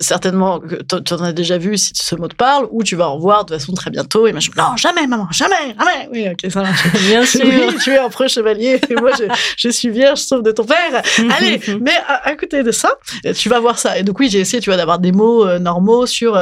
[0.00, 3.08] certainement que tu en as déjà vu si ce mot te parle, ou tu vas
[3.08, 4.26] en revoir de façon très bientôt.
[4.26, 6.08] Et moi, je non, jamais, maman, jamais, jamais.
[6.10, 6.90] Oui, ok, ça marche.
[7.06, 7.44] Bien sûr.
[7.44, 9.24] Oui, tu es un preux chevalier, et moi, je,
[9.58, 11.02] je suis vierge, sauf de ton père.
[11.36, 12.90] Allez, mais à, à, côté de ça,
[13.36, 13.98] tu vas voir ça.
[13.98, 16.36] Et donc, oui, j'ai essayé, tu vois, d'avoir des mots euh, normaux sur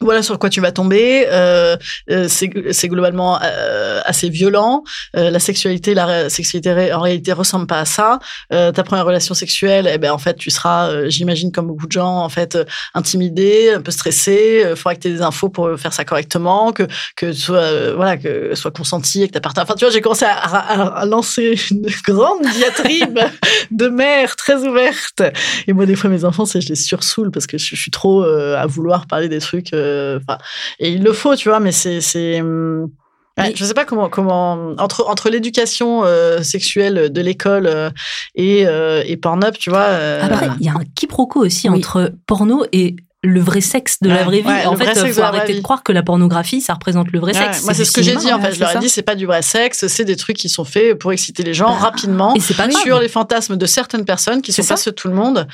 [0.00, 1.26] voilà sur quoi tu vas tomber.
[1.28, 1.76] Euh,
[2.10, 4.84] euh c'est globalement euh, assez violent.
[5.16, 8.18] Euh, la sexualité, la sexualité en réalité ressemble pas à ça.
[8.52, 11.86] Euh, ta première relation sexuelle, eh ben en fait tu seras, euh, j'imagine comme beaucoup
[11.86, 12.58] de gens, en fait
[12.94, 14.66] intimidé, un peu stressé.
[14.70, 16.84] Il faudra que tu aies des infos pour faire ça correctement, que
[17.16, 19.64] que soit voilà que soit consenti et que ta partenaire.
[19.68, 23.18] Enfin tu vois, j'ai commencé à, à, à, lancer une grande diatribe
[23.70, 25.22] de mère très ouverte.
[25.66, 27.90] Et moi des fois mes enfants, c'est je les sursoule parce que je, je suis
[27.90, 29.72] trop à vouloir parler des trucs
[30.78, 32.90] et il le faut, tu vois, mais c'est, c'est, hum,
[33.54, 37.90] je sais pas comment, comment entre entre l'éducation euh, sexuelle de l'école euh,
[38.34, 39.86] et euh, et Pornhub, tu vois.
[40.22, 44.22] Après, il y a un quiproquo aussi entre porno et le vrai sexe de la
[44.22, 44.66] vraie vie.
[44.66, 47.64] en fait, il faut arrêter de croire que la pornographie, ça représente le vrai sexe.
[47.64, 48.32] Moi, c'est ce que j'ai dit.
[48.32, 50.48] En fait, je leur ai dit, c'est pas du vrai sexe, c'est des trucs qui
[50.48, 54.04] sont faits pour exciter les gens bah, rapidement et pas sur les fantasmes de certaines
[54.04, 55.46] personnes qui sont pas ceux de tout le monde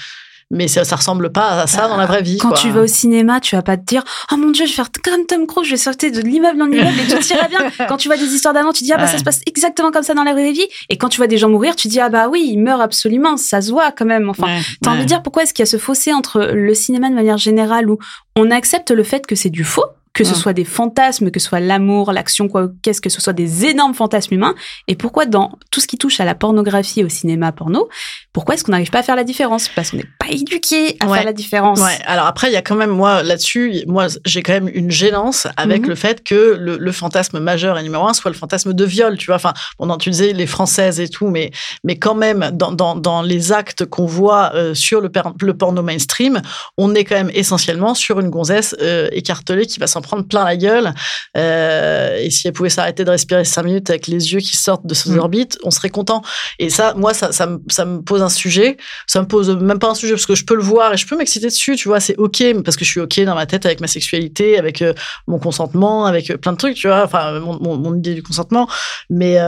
[0.55, 2.39] mais ça, ça ressemble pas à ça dans la vraie vie.
[2.39, 4.77] Quand tu vas au cinéma, tu vas pas te dire oh mon dieu, je vais
[4.77, 7.59] faire comme Tom Cruise, je vais sauter de l'immeuble en immeuble et tout ira bien.
[7.89, 10.03] Quand tu vois des histoires d'avant, tu dis ah bah ça se passe exactement comme
[10.03, 10.67] ça dans la vraie vie.
[10.89, 13.37] Et quand tu vois des gens mourir, tu dis ah bah oui, ils meurent absolument,
[13.37, 14.29] ça se voit quand même.
[14.31, 17.11] Enfin, t'as envie de dire pourquoi est-ce qu'il y a ce fossé entre le cinéma
[17.11, 17.99] de manière générale où
[18.37, 21.49] on accepte le fait que c'est du faux que ce soit des fantasmes, que ce
[21.49, 24.55] soit l'amour, l'action, quoi, qu'est-ce que ce soit des énormes fantasmes humains,
[24.87, 27.89] et pourquoi dans tout ce qui touche à la pornographie et au cinéma porno,
[28.33, 29.69] pourquoi est-ce qu'on n'arrive pas à faire la différence?
[29.69, 31.81] Parce qu'on n'est pas éduqué à faire la différence.
[31.81, 31.99] Ouais.
[32.05, 35.47] Alors après, il y a quand même moi là-dessus, moi j'ai quand même une gênance
[35.57, 35.89] avec mhm.
[35.89, 39.17] le fait que le, fantasme majeur et numéro un soit le fantasme de viol.
[39.19, 41.51] Tu vois, enfin, on tu disais les françaises et tout, mais
[41.83, 45.83] mais quand même dans dans, dans les actes qu'on voit euh, sur le, le porno
[45.83, 46.41] mainstream,
[46.77, 50.45] on est quand même essentiellement sur une gonzesse euh, écartelée qui va s'en prendre plein
[50.45, 50.95] la gueule.
[51.37, 54.87] Euh, et si elle pouvait s'arrêter de respirer cinq minutes avec les yeux qui sortent
[54.87, 55.19] de ses mm.
[55.19, 56.23] orbites, on serait content.
[56.59, 58.77] Et ça, moi, ça, ça, ça, me pose un sujet.
[59.07, 61.07] Ça me pose même pas un sujet parce que je peux le voir et je
[61.07, 63.67] peux m'exciter dessus, tu vois, c'est ok parce que je suis ok dans ma tête
[63.67, 64.95] avec ma sexualité, avec euh,
[65.27, 68.69] mon consentement, avec euh, plein de trucs, tu vois, enfin, mon, mon, idée du consentement.
[69.11, 69.39] Mais,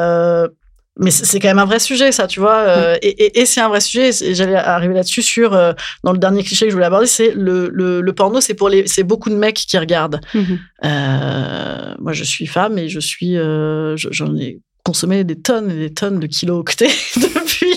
[0.99, 2.57] mais c'est quand même un vrai sujet, ça, tu vois.
[2.57, 4.11] Euh, et, et, et c'est un vrai sujet.
[4.25, 5.73] Et j'allais arriver là-dessus sur euh,
[6.05, 8.71] dans le dernier cliché que je voulais aborder, c'est le, le, le, porno, c'est pour
[8.71, 10.21] les, c'est beaucoup de mecs qui regardent.
[10.35, 10.59] Mm-hmm.
[10.85, 15.75] Euh, moi, je suis femme et je suis, euh, j'en ai consommé des tonnes et
[15.75, 17.75] des tonnes de kilos octets depuis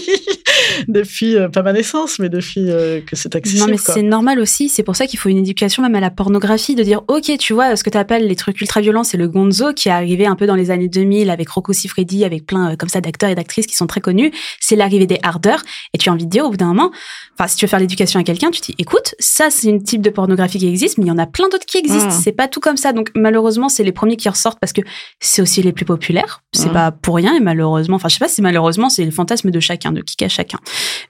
[0.88, 3.66] depuis euh, pas ma naissance, mais depuis euh, que c'est accessible.
[3.66, 4.70] Non, mais c'est normal aussi.
[4.70, 7.54] C'est pour ça qu'il faut une éducation même à la pornographie, de dire, ok, tu
[7.54, 10.26] vois, ce que tu appelles les trucs ultra violents, c'est le gonzo qui est arrivé
[10.26, 13.30] un peu dans les années 2000 avec Rocco Siffredi, avec plein euh, comme ça d'acteurs
[13.30, 14.32] et d'actrices qui sont très connus.
[14.60, 15.64] C'est l'arrivée des hardeurs.
[15.94, 16.92] Et tu as envie de dire au bout d'un moment,
[17.38, 19.84] enfin, si tu veux faire l'éducation à quelqu'un, tu te dis, écoute, ça c'est une
[19.84, 22.10] type de pornographie qui existe, mais il y en a plein d'autres qui existent.
[22.10, 22.22] Mmh.
[22.24, 22.94] C'est pas tout comme ça.
[22.94, 24.82] Donc malheureusement, c'est les premiers qui ressortent parce que
[25.20, 26.44] c'est aussi les plus populaires.
[26.54, 26.74] C'est mmh.
[26.74, 29.60] pas pour rien et malheureusement, enfin, je sais pas si malheureusement, c'est le fantasme de
[29.60, 30.60] chacun, de qui cache chacun.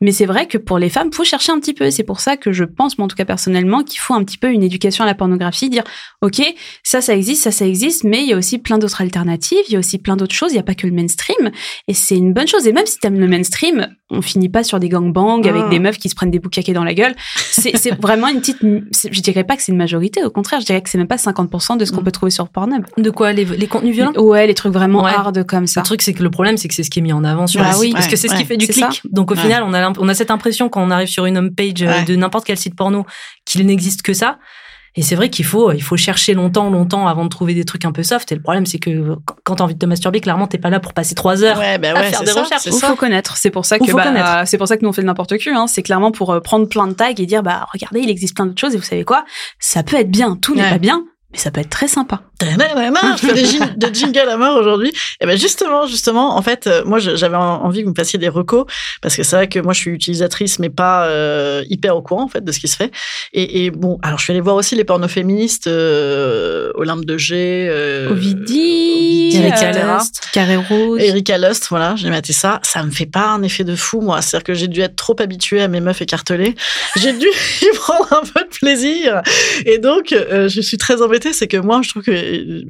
[0.01, 1.89] Mais c'est vrai que pour les femmes, faut chercher un petit peu.
[1.91, 4.37] C'est pour ça que je pense, moi en tout cas personnellement, qu'il faut un petit
[4.37, 5.83] peu une éducation à la pornographie, dire
[6.21, 6.41] ok,
[6.83, 9.73] ça ça existe, ça ça existe, mais il y a aussi plein d'autres alternatives, il
[9.73, 10.51] y a aussi plein d'autres choses.
[10.51, 11.51] Il y a pas que le mainstream,
[11.87, 12.67] et c'est une bonne chose.
[12.67, 15.69] Et même si t'aimes le mainstream, on finit pas sur des gangbangs avec ah.
[15.69, 17.15] des meufs qui se prennent des boucaquets dans la gueule.
[17.35, 18.57] C'est vraiment une petite.
[18.61, 21.15] Je dirais pas que c'est une majorité, au contraire, je dirais que c'est même pas
[21.15, 22.03] 50% de ce qu'on mm.
[22.03, 22.85] peut trouver sur Pornhub.
[22.97, 24.13] De quoi les, les contenus violents?
[24.17, 25.78] Ouais, les trucs vraiment hard comme ça.
[25.79, 27.47] Le truc, c'est que le problème, c'est que c'est ce qui est mis en avant
[27.47, 29.01] sur bah oui, parce que c'est ce qui fait du clic.
[29.11, 31.53] Donc au final, on a, on a cette impression quand on arrive sur une home
[31.53, 33.05] page euh, de n'importe quel site porno
[33.45, 34.37] qu'il n'existe que ça.
[34.95, 37.85] Et c'est vrai qu'il faut, il faut chercher longtemps, longtemps avant de trouver des trucs
[37.85, 38.31] un peu soft.
[38.31, 40.79] Et le problème, c'est que quand t'as envie de te masturber, clairement, t'es pas là
[40.79, 42.65] pour passer trois heures bah à faire des recherches.
[42.65, 43.37] Il faut connaître.
[43.37, 45.53] C'est pour ça que, bah, c'est pour ça que nous on fait n'importe quoi.
[45.55, 45.67] Hein.
[45.67, 48.47] C'est clairement pour euh, prendre plein de tags et dire, bah, regardez, il existe plein
[48.47, 49.25] d'autres choses et vous savez quoi?
[49.59, 50.35] Ça peut être bien.
[50.41, 52.23] Tout n'est pas bien, mais ça peut être très sympa.
[53.21, 53.43] Je fais des
[53.75, 54.91] de jingle à mort aujourd'hui.
[55.21, 58.29] Et ben justement, justement, en fait, euh, moi j'avais envie que vous me fassiez des
[58.29, 58.65] recos
[59.01, 62.23] parce que c'est vrai que moi je suis utilisatrice mais pas euh, hyper au courant
[62.23, 62.91] en fait de ce qui se fait.
[63.33, 67.17] Et, et bon, alors je suis allée voir aussi les pornos féministes, euh, Olympe de
[67.17, 72.59] G, euh, Ovidie, Erika Lust, Carré Rose, Erika Lust, voilà, j'ai maté ça.
[72.63, 74.21] Ça me fait pas un effet de fou moi.
[74.21, 76.55] C'est-à-dire que j'ai dû être trop habituée à mes meufs écartelées.
[76.95, 77.27] J'ai dû
[77.61, 79.21] y prendre un peu de plaisir.
[79.65, 82.63] Et donc euh, je suis très embêtée c'est que moi, je trouve que,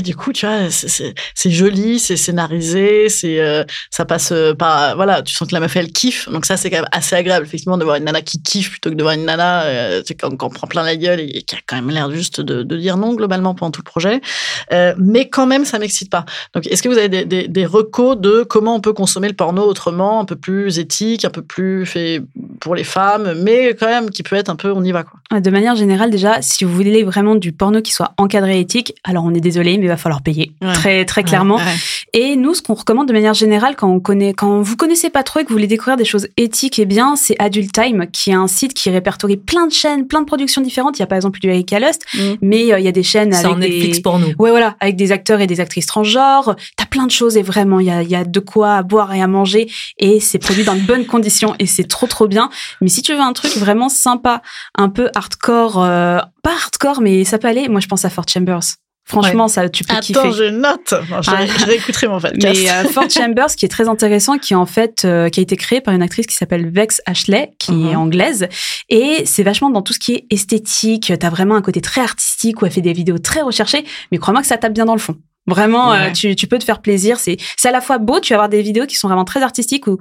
[0.00, 5.22] du coup, tu vois, c'est joli, c'est scénarisé, c'est, euh, ça passe euh, par, voilà,
[5.22, 6.28] tu sens que la meuf, elle kiffe.
[6.28, 8.90] Donc ça, c'est quand même assez agréable, effectivement, de voir une nana qui kiffe plutôt
[8.90, 11.54] que de voir une nana, euh, tu quand, on prend plein la gueule et, qui
[11.54, 14.20] a quand même l'air juste de, dire non, globalement, pendant tout le projet.
[14.98, 16.24] mais quand même, ça m'excite pas.
[16.54, 19.62] Donc, est-ce que vous avez des, des recos de comment on peut consommer le porno
[19.64, 22.22] autrement, un peu plus éthique, un peu plus fait
[22.60, 25.40] pour les femmes, mais quand même qui peut être un peu, on y va, quoi.
[25.40, 29.24] De manière générale, déjà, si vous voulez vraiment du porno qui soit encadré éthique, alors
[29.24, 31.58] on est désolé, mais il va falloir payer très très clairement.
[32.12, 35.22] Et nous, ce qu'on recommande de manière générale quand on connaît, quand vous connaissez pas
[35.22, 38.30] trop et que vous voulez découvrir des choses éthiques et bien, c'est Adult Time, qui
[38.30, 40.98] est un site qui répertorie plein de chaînes, plein de productions différentes.
[40.98, 42.18] Il y a par exemple du Erika Lust, mm.
[42.42, 44.02] mais euh, il y a des chaînes avec Netflix des...
[44.02, 44.32] pour nous.
[44.38, 46.56] Ouais, voilà, avec des acteurs et des actrices transgenres.
[46.76, 49.14] T'as plein de choses et vraiment, il y a, y a de quoi à boire
[49.14, 52.50] et à manger et c'est produit dans de bonnes conditions et c'est trop trop bien.
[52.80, 54.42] Mais si tu veux un truc vraiment sympa,
[54.76, 57.68] un peu hardcore, euh, pas hardcore, mais ça peut aller.
[57.68, 58.62] Moi, je pense à Fort Chambers.
[59.08, 60.20] Franchement, ça, tu peux kiffer.
[60.20, 60.94] Attends, je note.
[61.22, 61.64] je, ah.
[61.64, 62.60] réécouterai mon podcast.
[62.62, 65.56] Mais euh, Fort Chambers, qui est très intéressant, qui en fait, euh, qui a été
[65.56, 67.96] créé par une actrice qui s'appelle Vex Ashley, qui est mhm.
[67.96, 68.48] anglaise,
[68.90, 71.10] et c'est vachement dans tout ce qui est esthétique.
[71.18, 74.42] T'as vraiment un côté très artistique où elle fait des vidéos très recherchées, mais crois-moi
[74.42, 75.16] que ça tape bien dans le fond.
[75.46, 77.18] Vraiment, euh, tu, tu peux te faire plaisir.
[77.18, 78.20] C'est, c'est à la fois beau.
[78.20, 79.98] Tu vas avoir des vidéos qui sont vraiment très artistiques où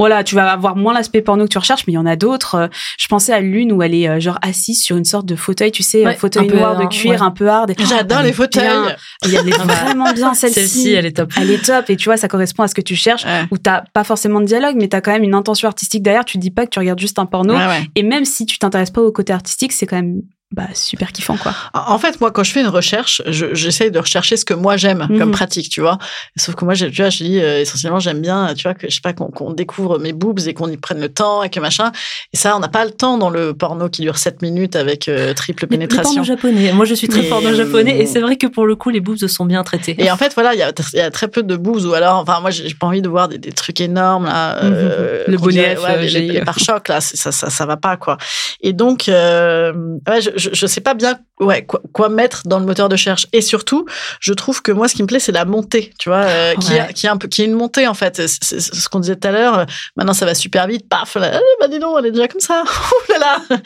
[0.00, 2.16] voilà, tu vas avoir moins l'aspect porno que tu recherches, mais il y en a
[2.16, 2.54] d'autres.
[2.56, 2.66] Euh,
[2.98, 5.70] Je pensais à l'une où elle est euh, genre assise sur une sorte de fauteuil,
[5.70, 7.22] tu sais, Ouais, un fauteuil un peu, noir de cuir, ouais.
[7.22, 7.72] un peu hard.
[7.78, 8.62] J'adore Elle les fauteuils.
[8.64, 8.96] bien.
[9.30, 10.54] Et Elle est vraiment bien celle-ci.
[10.60, 11.32] Celle-ci, elle est top.
[11.36, 13.24] Elle est top et tu vois, ça correspond à ce que tu cherches.
[13.24, 13.44] Ouais.
[13.50, 16.24] Où t'as pas forcément de dialogue, mais t'as quand même une intention artistique derrière.
[16.24, 17.54] Tu dis pas que tu regardes juste un porno.
[17.54, 17.90] Ouais, ouais.
[17.94, 21.36] Et même si tu t'intéresses pas au côté artistique, c'est quand même bah, super kiffant,
[21.36, 21.52] quoi.
[21.74, 24.76] En fait, moi, quand je fais une recherche, je- j'essaye de rechercher ce que moi
[24.76, 25.18] j'aime Mhm.
[25.18, 25.98] comme pratique, tu vois.
[26.36, 28.94] Sauf que moi, tu vois, je dis euh, essentiellement, j'aime bien, tu vois, que je
[28.96, 31.92] sais pas qu'on découvre mes boobs et qu'on y prenne le temps et que machin.
[32.32, 35.08] Et ça, on n'a pas le temps dans le porno qui dure 7 minutes avec
[35.08, 36.24] euh, triple pénétration.
[36.24, 36.72] japonais.
[36.72, 38.90] Moi, je suis très Et, porno euh, japonais et c'est vrai que pour le coup,
[38.90, 39.94] les boobs sont bien traités.
[39.98, 41.94] Et en fait, voilà, il y a, il y a très peu de boobs ou
[41.94, 44.56] alors, enfin, moi, j'ai pas envie de voir des, des trucs énormes là.
[44.64, 47.66] euh, Le qu'on bonnet dirait, F, ouais, euh, les, les pare-chocs là, ça, ça, ça
[47.66, 48.16] va pas quoi.
[48.60, 49.72] Et donc, euh,
[50.08, 52.94] ouais, je, je, je sais pas bien, ouais, quoi, quoi mettre dans le moteur de
[52.94, 53.26] recherche.
[53.32, 53.84] Et surtout,
[54.20, 56.72] je trouve que moi, ce qui me plaît, c'est la montée, tu vois, euh, qui,
[56.78, 56.92] a, Ouais.
[56.92, 58.16] qui est un peu, qui est une montée en fait.
[58.26, 59.66] C'est ce qu'on disait tout à l'heure.
[59.96, 60.88] Maintenant, ça va super vite.
[60.88, 62.62] Paf, là, eh, bah dis donc, elle est déjà comme ça.
[63.08, 63.56] Ouh là là.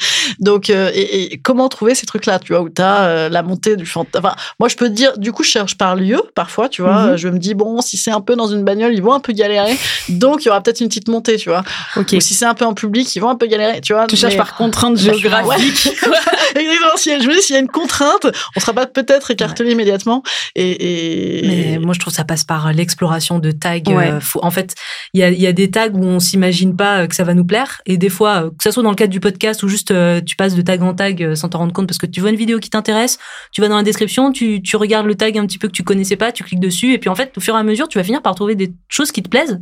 [0.41, 3.77] Donc, euh, et, et comment trouver ces trucs-là, tu vois, où t'as euh, la montée
[3.77, 4.25] du fantasme.
[4.27, 7.07] Enfin, moi, je peux te dire, du coup, je cherche par lieu, parfois, tu vois.
[7.13, 7.17] Mhm.
[7.17, 9.33] Je me dis, bon, si c'est un peu dans une bagnole, ils vont un peu
[9.33, 9.77] galérer.
[10.09, 11.63] Donc, il y aura peut-être une petite montée, tu vois.
[11.97, 12.13] Ok.
[12.15, 14.07] Ou si c'est un peu en public, ils vont un peu galérer, tu vois.
[14.07, 15.89] Tu cherches par contrainte géographique.
[16.55, 16.64] Exactement.
[16.67, 20.23] Je me dis, s'il y a une contrainte, on sera pas peut-être écartelé immédiatement.
[20.55, 21.47] Et, et...
[21.47, 23.79] Mais moi, je trouve que ça passe par l'exploration de tags.
[23.87, 24.11] Ouais.
[24.13, 24.75] euh, faut- en fait,
[25.13, 27.25] il y a, il y a des tags où on s'imagine pas euh, que ça
[27.25, 27.81] va nous plaire.
[27.87, 30.21] Et des fois, euh, que ça soit dans le cadre du podcast ou juste euh,
[30.21, 32.31] tu passes de tag en tag euh, sans t'en rendre compte parce que tu vois
[32.31, 33.19] une vidéo qui t'intéresse,
[33.53, 35.83] tu vas dans la description, tu, tu regardes le tag un petit peu que tu
[35.85, 36.93] connaissais pas, tu cliques dessus.
[36.93, 38.73] Et puis en fait, au fur et à mesure, tu vas finir par trouver des
[38.89, 39.61] choses qui te plaisent.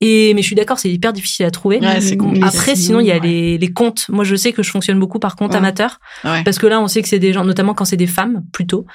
[0.00, 1.78] Et mais je suis d'accord, c'est hyper difficile à trouver.
[1.78, 2.42] Ouais.
[2.42, 4.06] Après, sinon, il y a les, les comptes.
[4.08, 5.56] Moi, je sais que je fonctionne beaucoup par compte Ouais.
[5.58, 5.98] amateur.
[6.24, 6.42] Ouais.
[6.44, 8.86] Parce que là, on sait que c'est des gens, notamment quand c'est des femmes, plutôt.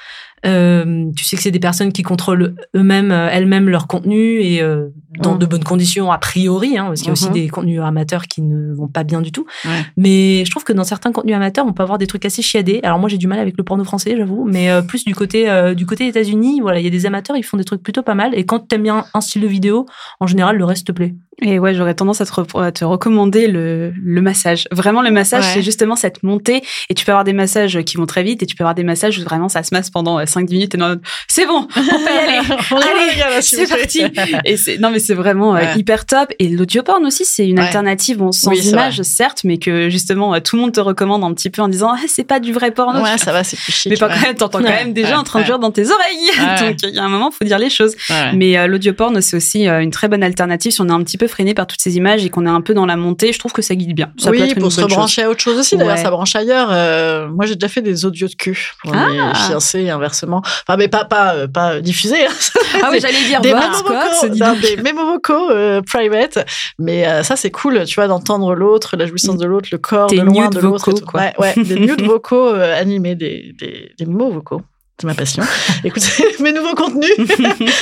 [0.45, 4.61] Euh, tu sais que c'est des personnes qui contrôlent eux-mêmes, euh, elles-mêmes leur contenu et
[4.61, 4.87] euh,
[5.19, 7.33] dans de bonnes conditions a priori, hein, parce qu'il y a aussi Mhm.
[7.33, 9.45] des contenus amateurs qui ne vont pas bien du tout.
[9.65, 9.71] Ouais.
[9.97, 12.79] Mais je trouve que dans certains contenus amateurs, on peut avoir des trucs assez chiadés.
[12.83, 15.49] Alors moi, j'ai du mal avec le porno français, j'avoue, mais euh, plus du côté
[15.49, 18.03] euh, du côté États-Unis, voilà, il y a des amateurs, ils font des trucs plutôt
[18.03, 18.33] pas mal.
[18.35, 19.85] Et quand t'aimes bien un style de vidéo,
[20.19, 21.15] en général, le reste te plaît.
[21.41, 24.67] Et ouais, j'aurais tendance à te, re- à te recommander le, le massage.
[24.71, 25.51] Vraiment, le massage, Ouais.
[25.53, 26.61] c'est justement cette montée.
[26.89, 28.83] Et tu peux avoir des massages qui vont très vite et tu peux avoir des
[28.83, 30.95] massages où vraiment ça se masse pendant 5-10 minutes et non,
[31.27, 32.39] c'est bon, on peut y aller.
[32.71, 34.03] Allez, les c'est parti.
[34.45, 35.77] Et c'est, non, mais c'est vraiment euh, Ouais.
[35.77, 36.31] hyper top.
[36.39, 37.65] Et l'audio-porn aussi, c'est une Ouais.
[37.65, 41.23] alternative, bon, sans Oui, image, certes, mais que justement, euh, tout le monde te recommande
[41.23, 43.01] un petit peu en disant, ah, c'est pas du vrai porno.
[43.01, 43.89] Ouais, ça va, c'est plus chic.
[43.91, 46.29] mais pas quand même, t'entends quand même Ouais, en train de jouer dans tes oreilles.
[46.61, 47.95] Donc, il y a un moment, faut dire les choses.
[48.33, 51.17] Mais euh, l'audioporn, c'est aussi euh, une très bonne alternative si on est un petit
[51.17, 53.33] peu freiné par toutes ces images et qu'on est un peu dans la montée.
[53.33, 54.11] Je trouve que ça guide bien.
[54.17, 54.95] Ça peut oui, être pour se bonne chose.
[54.97, 55.77] rebrancher à autre chose aussi.
[55.77, 56.69] D'ailleurs, ça branche ailleurs.
[56.71, 59.07] Euh, moi, j'ai déjà fait des audios de cul pour Ah.
[59.09, 60.18] mes fiancés et inversement.
[60.27, 62.25] Enfin, mais pas pas euh, pas diffusés.
[62.25, 62.31] hein.
[62.83, 64.61] Ah oui, j'allais dire des Scott, vocaux, dis non, donc.
[64.61, 66.45] des mémos vocaux euh, private.
[66.77, 70.07] Mais euh, ça, c'est cool, tu vois, d'entendre l'autre, la jouissance de l'autre, le corps
[70.09, 70.91] Des de loin de l'autre.
[71.05, 71.21] quoi.
[71.21, 74.61] Ouais, ouais, des nudes vocaux euh, animés, des, des, des mots vocaux.
[75.01, 75.43] C'est ma passion.
[75.85, 77.09] Écoutez, mes nouveaux contenus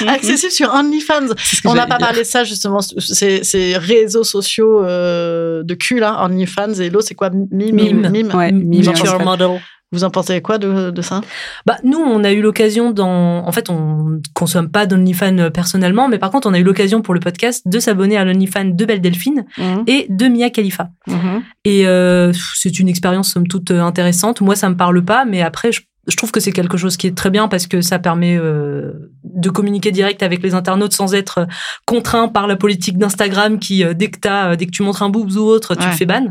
[0.08, 1.30] accessibles sur OnlyFans.
[1.38, 2.08] C'est On n'a pas dire.
[2.08, 7.08] parlé de ça justement, ces, ces réseaux sociaux euh, de cul là, OnlyFans et l'autre
[7.08, 7.32] c'est quoi?
[7.32, 8.10] Mime, Mime.
[8.10, 8.36] Mime.
[8.36, 8.94] Ouais, Mime.
[9.24, 9.60] model.
[9.94, 11.22] Vous en pensez quoi de, de ça?
[11.66, 16.10] Bah, nous, on a eu l'occasion dans, en fait, on consomme pas d'OnlyFans euh, personnellement,
[16.10, 18.86] mais par contre, on a eu l'occasion pour le podcast de s'abonner à l'OnlyFans de
[18.86, 19.46] Belle Delphine
[19.88, 20.90] et de Mia Khalifa.
[21.08, 21.42] Mhm.
[21.64, 24.42] Et euh, c'est une expérience somme toute euh, intéressante.
[24.42, 27.08] Moi, ça me parle pas, mais après, je, je trouve que c'est quelque chose qui
[27.08, 28.94] est très bien parce que ça permet euh,
[29.24, 31.46] de communiquer direct avec les internautes sans être euh,
[31.86, 35.04] contraint par la politique d'Instagram qui, euh, dès que t'as, euh, dès que tu montres
[35.04, 35.90] un boobs ou autre, tu Ouais.
[35.92, 36.28] le fais ban.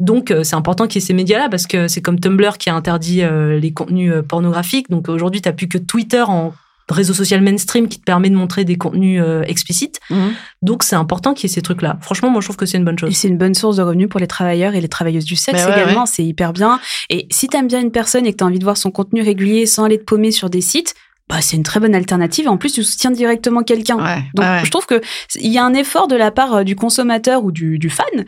[0.00, 2.70] Donc, euh, c'est important qu'il y ait ces médias-là parce que c'est comme Tumblr qui
[2.70, 3.22] a interdit
[3.60, 4.88] les contenus pornographiques.
[4.90, 6.52] Donc, aujourd'hui, t'as plus que Twitter en
[6.88, 10.00] réseau social mainstream qui te permet de montrer des contenus euh, explicites.
[10.10, 10.32] Mhm.
[10.62, 11.98] Donc, c'est important qu'il y ait ces trucs-là.
[12.00, 13.16] Franchement, moi, je trouve que c'est une bonne Et chose.
[13.16, 15.72] c'est une bonne source de revenus pour les travailleurs et les travailleuses du sexe ouais,
[15.72, 16.06] également.
[16.06, 16.80] C'est hyper bien.
[17.10, 19.66] Et si t'aimes bien une personne et que t'as envie de voir son contenu régulier
[19.66, 20.94] sans aller te paumer sur des sites,
[21.32, 22.48] bah, c'est une très bonne alternative.
[22.48, 23.96] En plus, tu soutiens directement quelqu'un.
[23.96, 25.00] Ouais, Donc, ouais, je trouve que
[25.36, 28.06] il y a un effort de la part euh, du consommateur ou du, du fan
[28.14, 28.24] Mhm.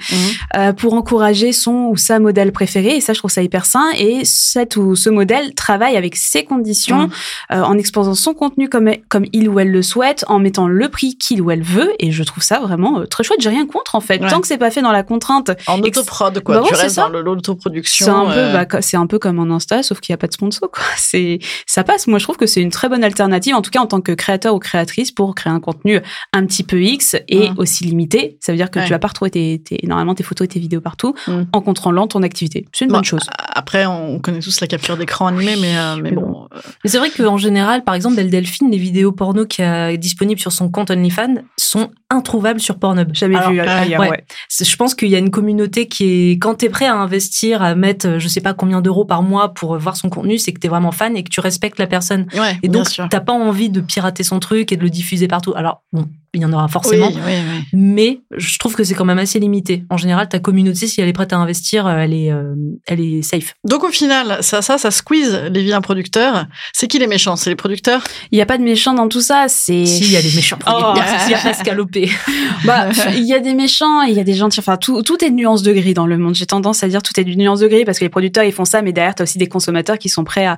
[0.57, 2.97] euh, pour encourager son ou sa modèle préféré.
[2.97, 3.85] Et ça, je trouve ça hyper sain.
[3.99, 7.11] Et cette ou ce modèle travaille avec ses conditions, Mhm.
[7.53, 10.89] euh, en exposant son contenu comme, comme il ou elle le souhaite, en mettant le
[10.89, 11.93] prix qu'il ou elle veut.
[11.99, 13.41] Et je trouve ça vraiment euh, très chouette.
[13.41, 14.21] J'ai rien contre, en fait.
[14.23, 14.29] Ouais.
[14.31, 15.51] Tant que c'est pas fait dans la contrainte.
[15.67, 17.09] En autoprod quoi, Bah tu c'est restes ça.
[17.13, 18.07] dans l'autoproduction.
[18.07, 20.27] C'est un peu, euh, bah, un peu comme un Insta, sauf qu'il n'y a pas
[20.29, 20.83] de sponsor, quoi.
[20.97, 22.07] C'est, ça passe.
[22.07, 24.01] Moi, je trouve que c'est une très bonne bonne alternative, en tout cas en tant
[24.01, 26.01] que créateur ou créatrice, pour créer un contenu
[26.33, 27.55] un petit peu X et Mm.
[27.59, 28.39] aussi limité.
[28.41, 28.85] Ça veut dire que Ouais.
[28.85, 31.43] tu vas pas retrouver tes, tes- normalement tes photos et tes vidéos partout Mm.
[31.53, 32.67] en contrôlant ton activité.
[32.73, 33.23] C'est une Bon, bonne chose.
[33.39, 36.47] Après, on connaît tous la capture d'écran animée, mais, euh, mais Mais bon.
[36.55, 39.99] euh, Mais c'est vrai qu'en général, par exemple, Belle Delphine, les vidéos porno qui est
[39.99, 43.15] disponibles sur son compte OnlyFans sont introuvables sur Pornhub.
[43.15, 44.01] Jamais Alors, vu euh, ailleurs.
[44.01, 44.11] ouais.
[44.11, 44.25] ouais.
[44.49, 47.63] C'est- Je pense qu'il y a une communauté qui est, quand t'es prêt à investir,
[47.63, 50.53] à mettre, euh, je sais pas combien d'euros par mois pour voir son contenu, c'est
[50.53, 52.27] que t'es vraiment fan et que tu respectes la personne.
[52.35, 55.53] Ouais, Et donc, t'as pas envie de pirater son truc et de le diffuser partout.
[55.57, 57.09] Alors, bon, il y en aura forcément.
[57.09, 57.65] oui, oui.
[57.73, 59.85] Mais je trouve que c'est quand même assez limité.
[59.91, 62.55] En général, ta communauté, si elle est prête à investir, euh, elle est, euh,
[62.89, 63.55] elle est safe.
[63.65, 66.47] Donc au final, ça, ça, ça squeeze les vilains producteurs.
[66.73, 67.37] C'est qui les méchants?
[67.37, 68.03] C'est les producteurs?
[68.33, 69.45] Il y a pas de méchants dans tout ça.
[69.49, 70.71] C'est Si, il y a les méchants Oh.
[70.71, 72.04] producteurs, il y a Pascal Opé.
[72.65, 74.61] Bah, il y a des méchants et il y a des gentils.
[74.61, 76.35] Enfin, tout, tout est de nuance de gris dans le monde.
[76.35, 78.53] J'ai tendance à dire tout est du nuance de gris parce que les producteurs, ils
[78.53, 80.53] font ça, mais derrière, t'as aussi des consommateurs qui sont prêts à,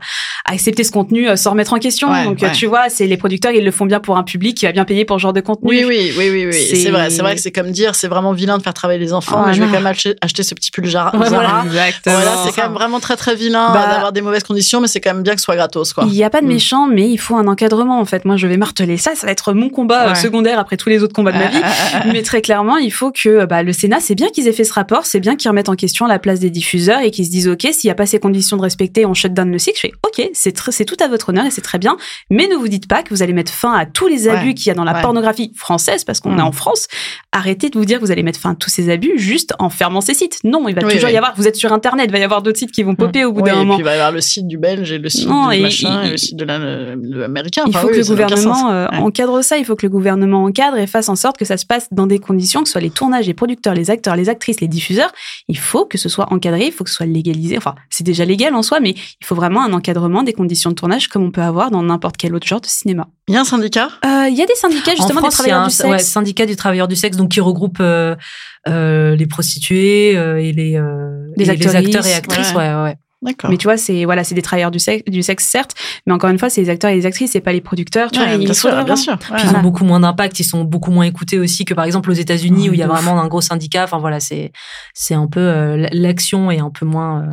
[0.45, 2.11] à accepter ce contenu euh, sans remettre en question.
[2.11, 2.53] Ouais, Donc, euh, ouais.
[2.53, 4.85] tu vois, c'est les producteurs, ils le font bien pour un public qui va bien
[4.85, 5.69] payer pour ce genre de contenu.
[5.69, 6.53] Oui, oui, oui, oui, oui.
[6.53, 9.13] C'est- vrai, c'est vrai que c'est comme dire, c'est vraiment vilain de faire travailler les
[9.13, 9.79] enfants, mais je vais Voilà.
[9.79, 11.17] quand même acheter, acheter ce petit pull Zara.
[11.17, 12.17] Ouais, voilà, exactement.
[12.17, 15.01] Voilà, c'est quand même vraiment très très vilain Bah- d'avoir des mauvaises conditions, mais c'est
[15.01, 16.05] quand même bien que ce soit gratos, quoi.
[16.07, 16.51] Il n'y a pas de Mm.
[16.51, 18.25] méchants, mais il faut un encadrement, en fait.
[18.25, 19.15] Moi, je vais marteler ça.
[19.17, 20.15] Ça va être mon combat euh, Ouais.
[20.15, 21.61] secondaire après tous les autres combats de ma vie.
[22.13, 24.73] Mais très clairement, il faut que bah, le Sénat, c'est bien qu'ils aient fait ce
[24.73, 27.49] rapport, c'est bien qu'ils remettent en question la place des diffuseurs et qu'ils se disent,
[27.49, 29.75] OK, s'il n'y a pas ces conditions de respecter, on shut down le site.
[29.77, 30.53] Je fais, OK, c'est
[30.85, 31.97] tout à votre honneur et c'est très bien,
[32.31, 34.55] mais ne vous dites pas que vous allez mettre fin à tous les abus Ouais.
[34.55, 35.03] qu'il y a dans la Ouais.
[35.03, 36.39] pornographie française, parce qu'on Mm.
[36.39, 36.87] est en France.
[37.33, 39.69] Arrêtez de vous dire que vous allez mettre fin à tous ces abus juste en
[39.71, 40.39] fermant ces sites.
[40.45, 41.15] Non, il va Oui, toujours oui.
[41.15, 43.25] y avoir, vous êtes sur Internet, il va y avoir d'autres sites qui vont popper
[43.25, 43.75] au bout Oui, d'un et moment.
[43.75, 45.61] puis il va y avoir le site du belge et le site Non, du et-
[45.63, 47.63] machin et, et- le site de la- de l'américain.
[47.67, 49.57] Il faut que le gouvernement euh, encadre ça.
[49.59, 52.07] Il faut que le gouvernement encadre et fasse en sorte que ça se passe dans
[52.07, 55.11] des conditions, que ce soit les tournages, les producteurs, les acteurs, les actrices, les diffuseurs.
[55.49, 57.57] Il faut que ce soit encadré, il faut que ce soit légalisé.
[57.57, 60.75] Enfin, c'est déjà légal en soi, mais il faut vraiment un encadrement des conditions de
[60.77, 63.09] tournage comme on peut avoir dans n'importe quel autre genre de cinéma.
[63.29, 63.89] Il y a un syndicat?
[64.05, 65.91] Euh, Il y a des syndicats justement en des travailleurs un du sexe.
[65.91, 68.15] ouais, syndicat du travailleur du sexe, donc qui regroupe euh,
[68.69, 71.75] euh, les prostituées euh, et les, euh, Les et acteurs
[72.07, 72.53] et actrices.
[72.53, 72.57] ouais.
[72.57, 72.95] Ouais, ouais.
[72.95, 73.06] D'accord.
[73.49, 75.75] Mais tu vois, c'est voilà, c'est des travailleurs du sexe, du sexe certes,
[76.07, 78.11] mais encore une fois, c'est les acteurs et les actrices, c'est pas les producteurs.
[78.11, 79.13] Tu Ouais, vois, bien sûr, bien vraiment- sûr.
[79.15, 79.37] Ouais.
[79.39, 82.11] Puis ils ont beaucoup moins d'impact, ils sont beaucoup moins écoutés aussi que par exemple
[82.11, 82.93] aux États-Unis où il y a ouf.
[82.93, 83.85] vraiment un gros syndicat.
[83.85, 84.53] Enfin voilà, c'est
[84.95, 87.27] c'est un peu euh, l'action est un peu moins euh,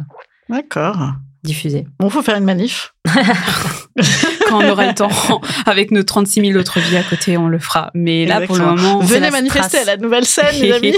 [0.50, 0.98] D'accord.
[1.44, 1.86] diffusée.
[2.00, 2.94] Bon, faut faire une manif.
[4.50, 5.10] Quand on aura le temps,
[5.66, 7.92] avec nos 36 000 autres vies à côté, on le fera.
[7.94, 10.96] Mais là, pour le moment, Venez manifester à la nouvelle scène, les amis,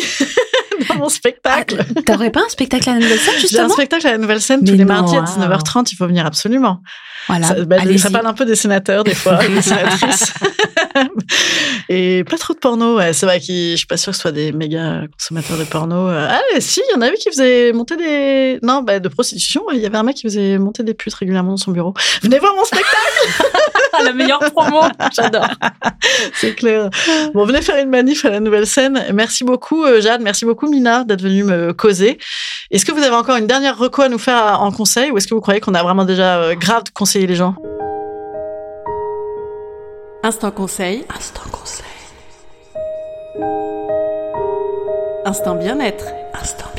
[0.89, 1.85] dans mon spectacle.
[1.97, 3.69] Ah, T'aurais pas un spectacle à la nouvelle scène, J'ai un justement?
[3.69, 5.25] spectacle à la nouvelle scène tous Mais les non, mardis à wow.
[5.25, 5.89] 19h30.
[5.91, 6.81] Il faut venir absolument.
[7.27, 7.55] Voilà, Ça,
[7.97, 10.33] ça parle un peu des sénateurs des fois, des sénatrices.
[11.89, 12.97] Et pas trop de porno.
[12.97, 13.13] Ouais.
[13.13, 16.07] C'est vrai que je suis pas sûre que ce soit des méga consommateurs de porno.
[16.07, 18.59] Ah si, il y en a eu qui faisaient monter des...
[18.63, 19.63] Non, bah, de prostitution.
[19.73, 21.93] Il y avait un mec qui faisait monter des putes régulièrement dans son bureau.
[22.21, 22.95] Venez voir mon spectacle
[24.03, 24.81] la meilleure promo,
[25.13, 25.47] j'adore.
[26.33, 26.89] C'est clair.
[27.33, 29.05] Bon, venez faire une manif à la nouvelle scène.
[29.13, 30.21] Merci beaucoup, euh, Jade.
[30.21, 32.17] Merci beaucoup, Mina, d'être venue me causer.
[32.71, 35.27] Est-ce que vous avez encore une dernière reco à nous faire en conseil ou est-ce
[35.27, 36.83] que vous croyez qu'on a vraiment déjà euh, grave
[37.19, 37.55] les gens
[40.23, 41.05] Instant conseil.
[41.15, 41.85] Instant conseil.
[45.23, 46.05] Instant bien-être.
[46.33, 46.74] Instant bien-être.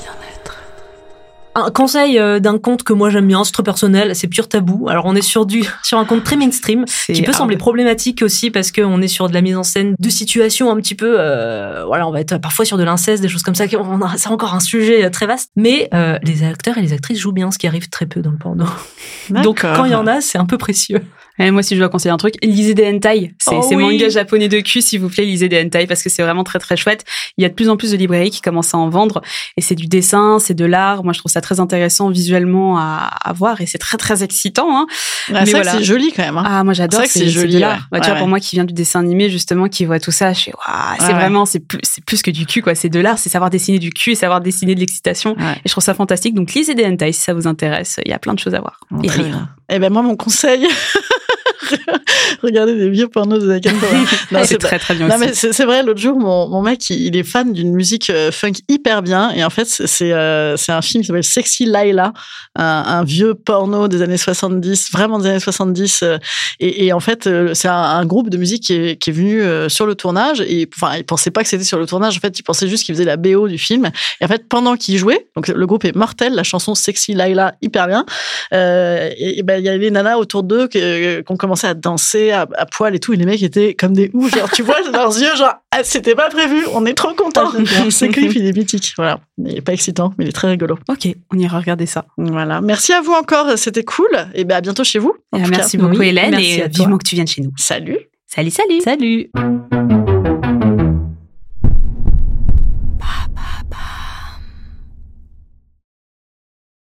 [1.58, 4.88] Un conseil euh, d'un compte que moi j'aime bien, c'est trop personnel, c'est Pure Tabou.
[4.90, 6.84] Alors on est sur du sur un compte très mainstream
[7.14, 10.08] qui peut sembler problématique aussi parce qu'on est sur de la mise en scène de
[10.10, 13.42] situations un petit peu euh, voilà on va être parfois sur de l'inceste des choses
[13.42, 15.50] comme ça on a- c'est encore un sujet euh, très vaste.
[15.56, 18.32] Mais euh, les acteurs et les actrices jouent bien ce qui arrive très peu dans
[18.32, 18.66] le porno.
[19.30, 21.00] Donc quand il y en a c'est un peu précieux
[21.38, 23.34] Eh, moi, si je dois conseiller un truc, lisez des hentai.
[23.38, 23.76] C'est Oh oui.
[23.76, 26.58] mangas japonais de cul, s'il vous plaît, lisez des hentai parce que c'est vraiment très
[26.58, 27.04] très chouette.
[27.36, 29.20] Il y a de plus en plus de librairies qui commencent à en vendre
[29.56, 31.04] et c'est du dessin, c'est de l'art.
[31.04, 34.68] Moi, je trouve ça très intéressant visuellement à, à voir et c'est très très excitant.
[34.78, 34.86] Hein.
[35.30, 35.72] Ouais, Mais voilà.
[35.72, 36.38] c'est joli quand même.
[36.38, 36.44] hein.
[36.46, 37.02] Ah, moi j'adore.
[37.06, 37.60] C'est joli, ouais.
[37.62, 40.32] Bah, Ouais, vois, pour moi qui vient du dessin animé justement, qui voit tout ça,
[40.32, 42.74] je fais waouh, c'est vraiment c'est plus c'est plus que du cul quoi.
[42.74, 45.36] C'est de l'art, c'est savoir dessiner du cul et savoir dessiner de l'excitation.
[45.38, 46.34] Et je trouve ça fantastique.
[46.34, 48.00] Donc lisez des hentai si ça vous intéresse.
[48.04, 48.80] Il y a plein de choses à voir.
[48.90, 49.24] Bon, Et rire.
[49.26, 49.48] bien.
[49.68, 50.66] Eh ben moi, mon conseil,
[52.42, 53.74] regardez des vieux pornos de Zaken
[54.30, 55.24] Non, c'est pas- très très bien Non, aussi.
[55.26, 58.52] mais c'est vrai, l'autre jour, mon, mon mec, il, est fan d'une musique euh, funk
[58.68, 59.30] hyper bien.
[59.32, 62.12] Et en fait, c'est c'est euh, un film qui s'appelle Sexy Laila,
[62.54, 66.00] un, un vieux porno des années 70, vraiment des années 70.
[66.02, 66.18] euh,
[66.60, 69.12] et, et en fait, euh, c'est un, un groupe de musique qui est, qui est
[69.12, 70.40] venu sur le tournage.
[70.42, 72.16] Et enfin, il pensait pas que c'était sur le tournage.
[72.16, 73.90] En fait, il pensait juste qu'il faisait la BO du film.
[74.20, 77.54] Et en fait, pendant qu'il jouait, donc le groupe est mortel, la chanson Sexy Laila,
[77.62, 78.04] hyper bien.
[78.52, 81.66] Euh, et, et ben, il y a les nanas autour d'eux qui, qui ont commencé
[81.66, 83.12] à danser à, à poil et tout.
[83.12, 84.34] Et les mecs étaient comme des oufs.
[84.34, 86.64] Genre, tu vois leurs yeux, genre, ah, c'était pas prévu.
[86.74, 87.50] On est trop contents.
[87.90, 88.92] Ce clip, il est mythique.
[88.96, 89.20] Voilà.
[89.38, 90.78] Il est pas excitant, mais il est très rigolo.
[90.88, 92.04] Ok, on ira regarder ça.
[92.18, 92.60] Voilà.
[92.60, 93.56] Merci à vous encore.
[93.56, 94.08] C'était cool.
[94.34, 95.14] Et ben, à bientôt chez vous.
[95.32, 95.82] en Et tout merci cas.
[95.84, 96.78] beaucoup, Oui, Hélène, merci et à toi.
[96.84, 97.52] vivement que tu viennes chez nous.
[97.56, 97.98] Salut.
[98.26, 98.80] Salut, salut.
[98.82, 99.95] Salut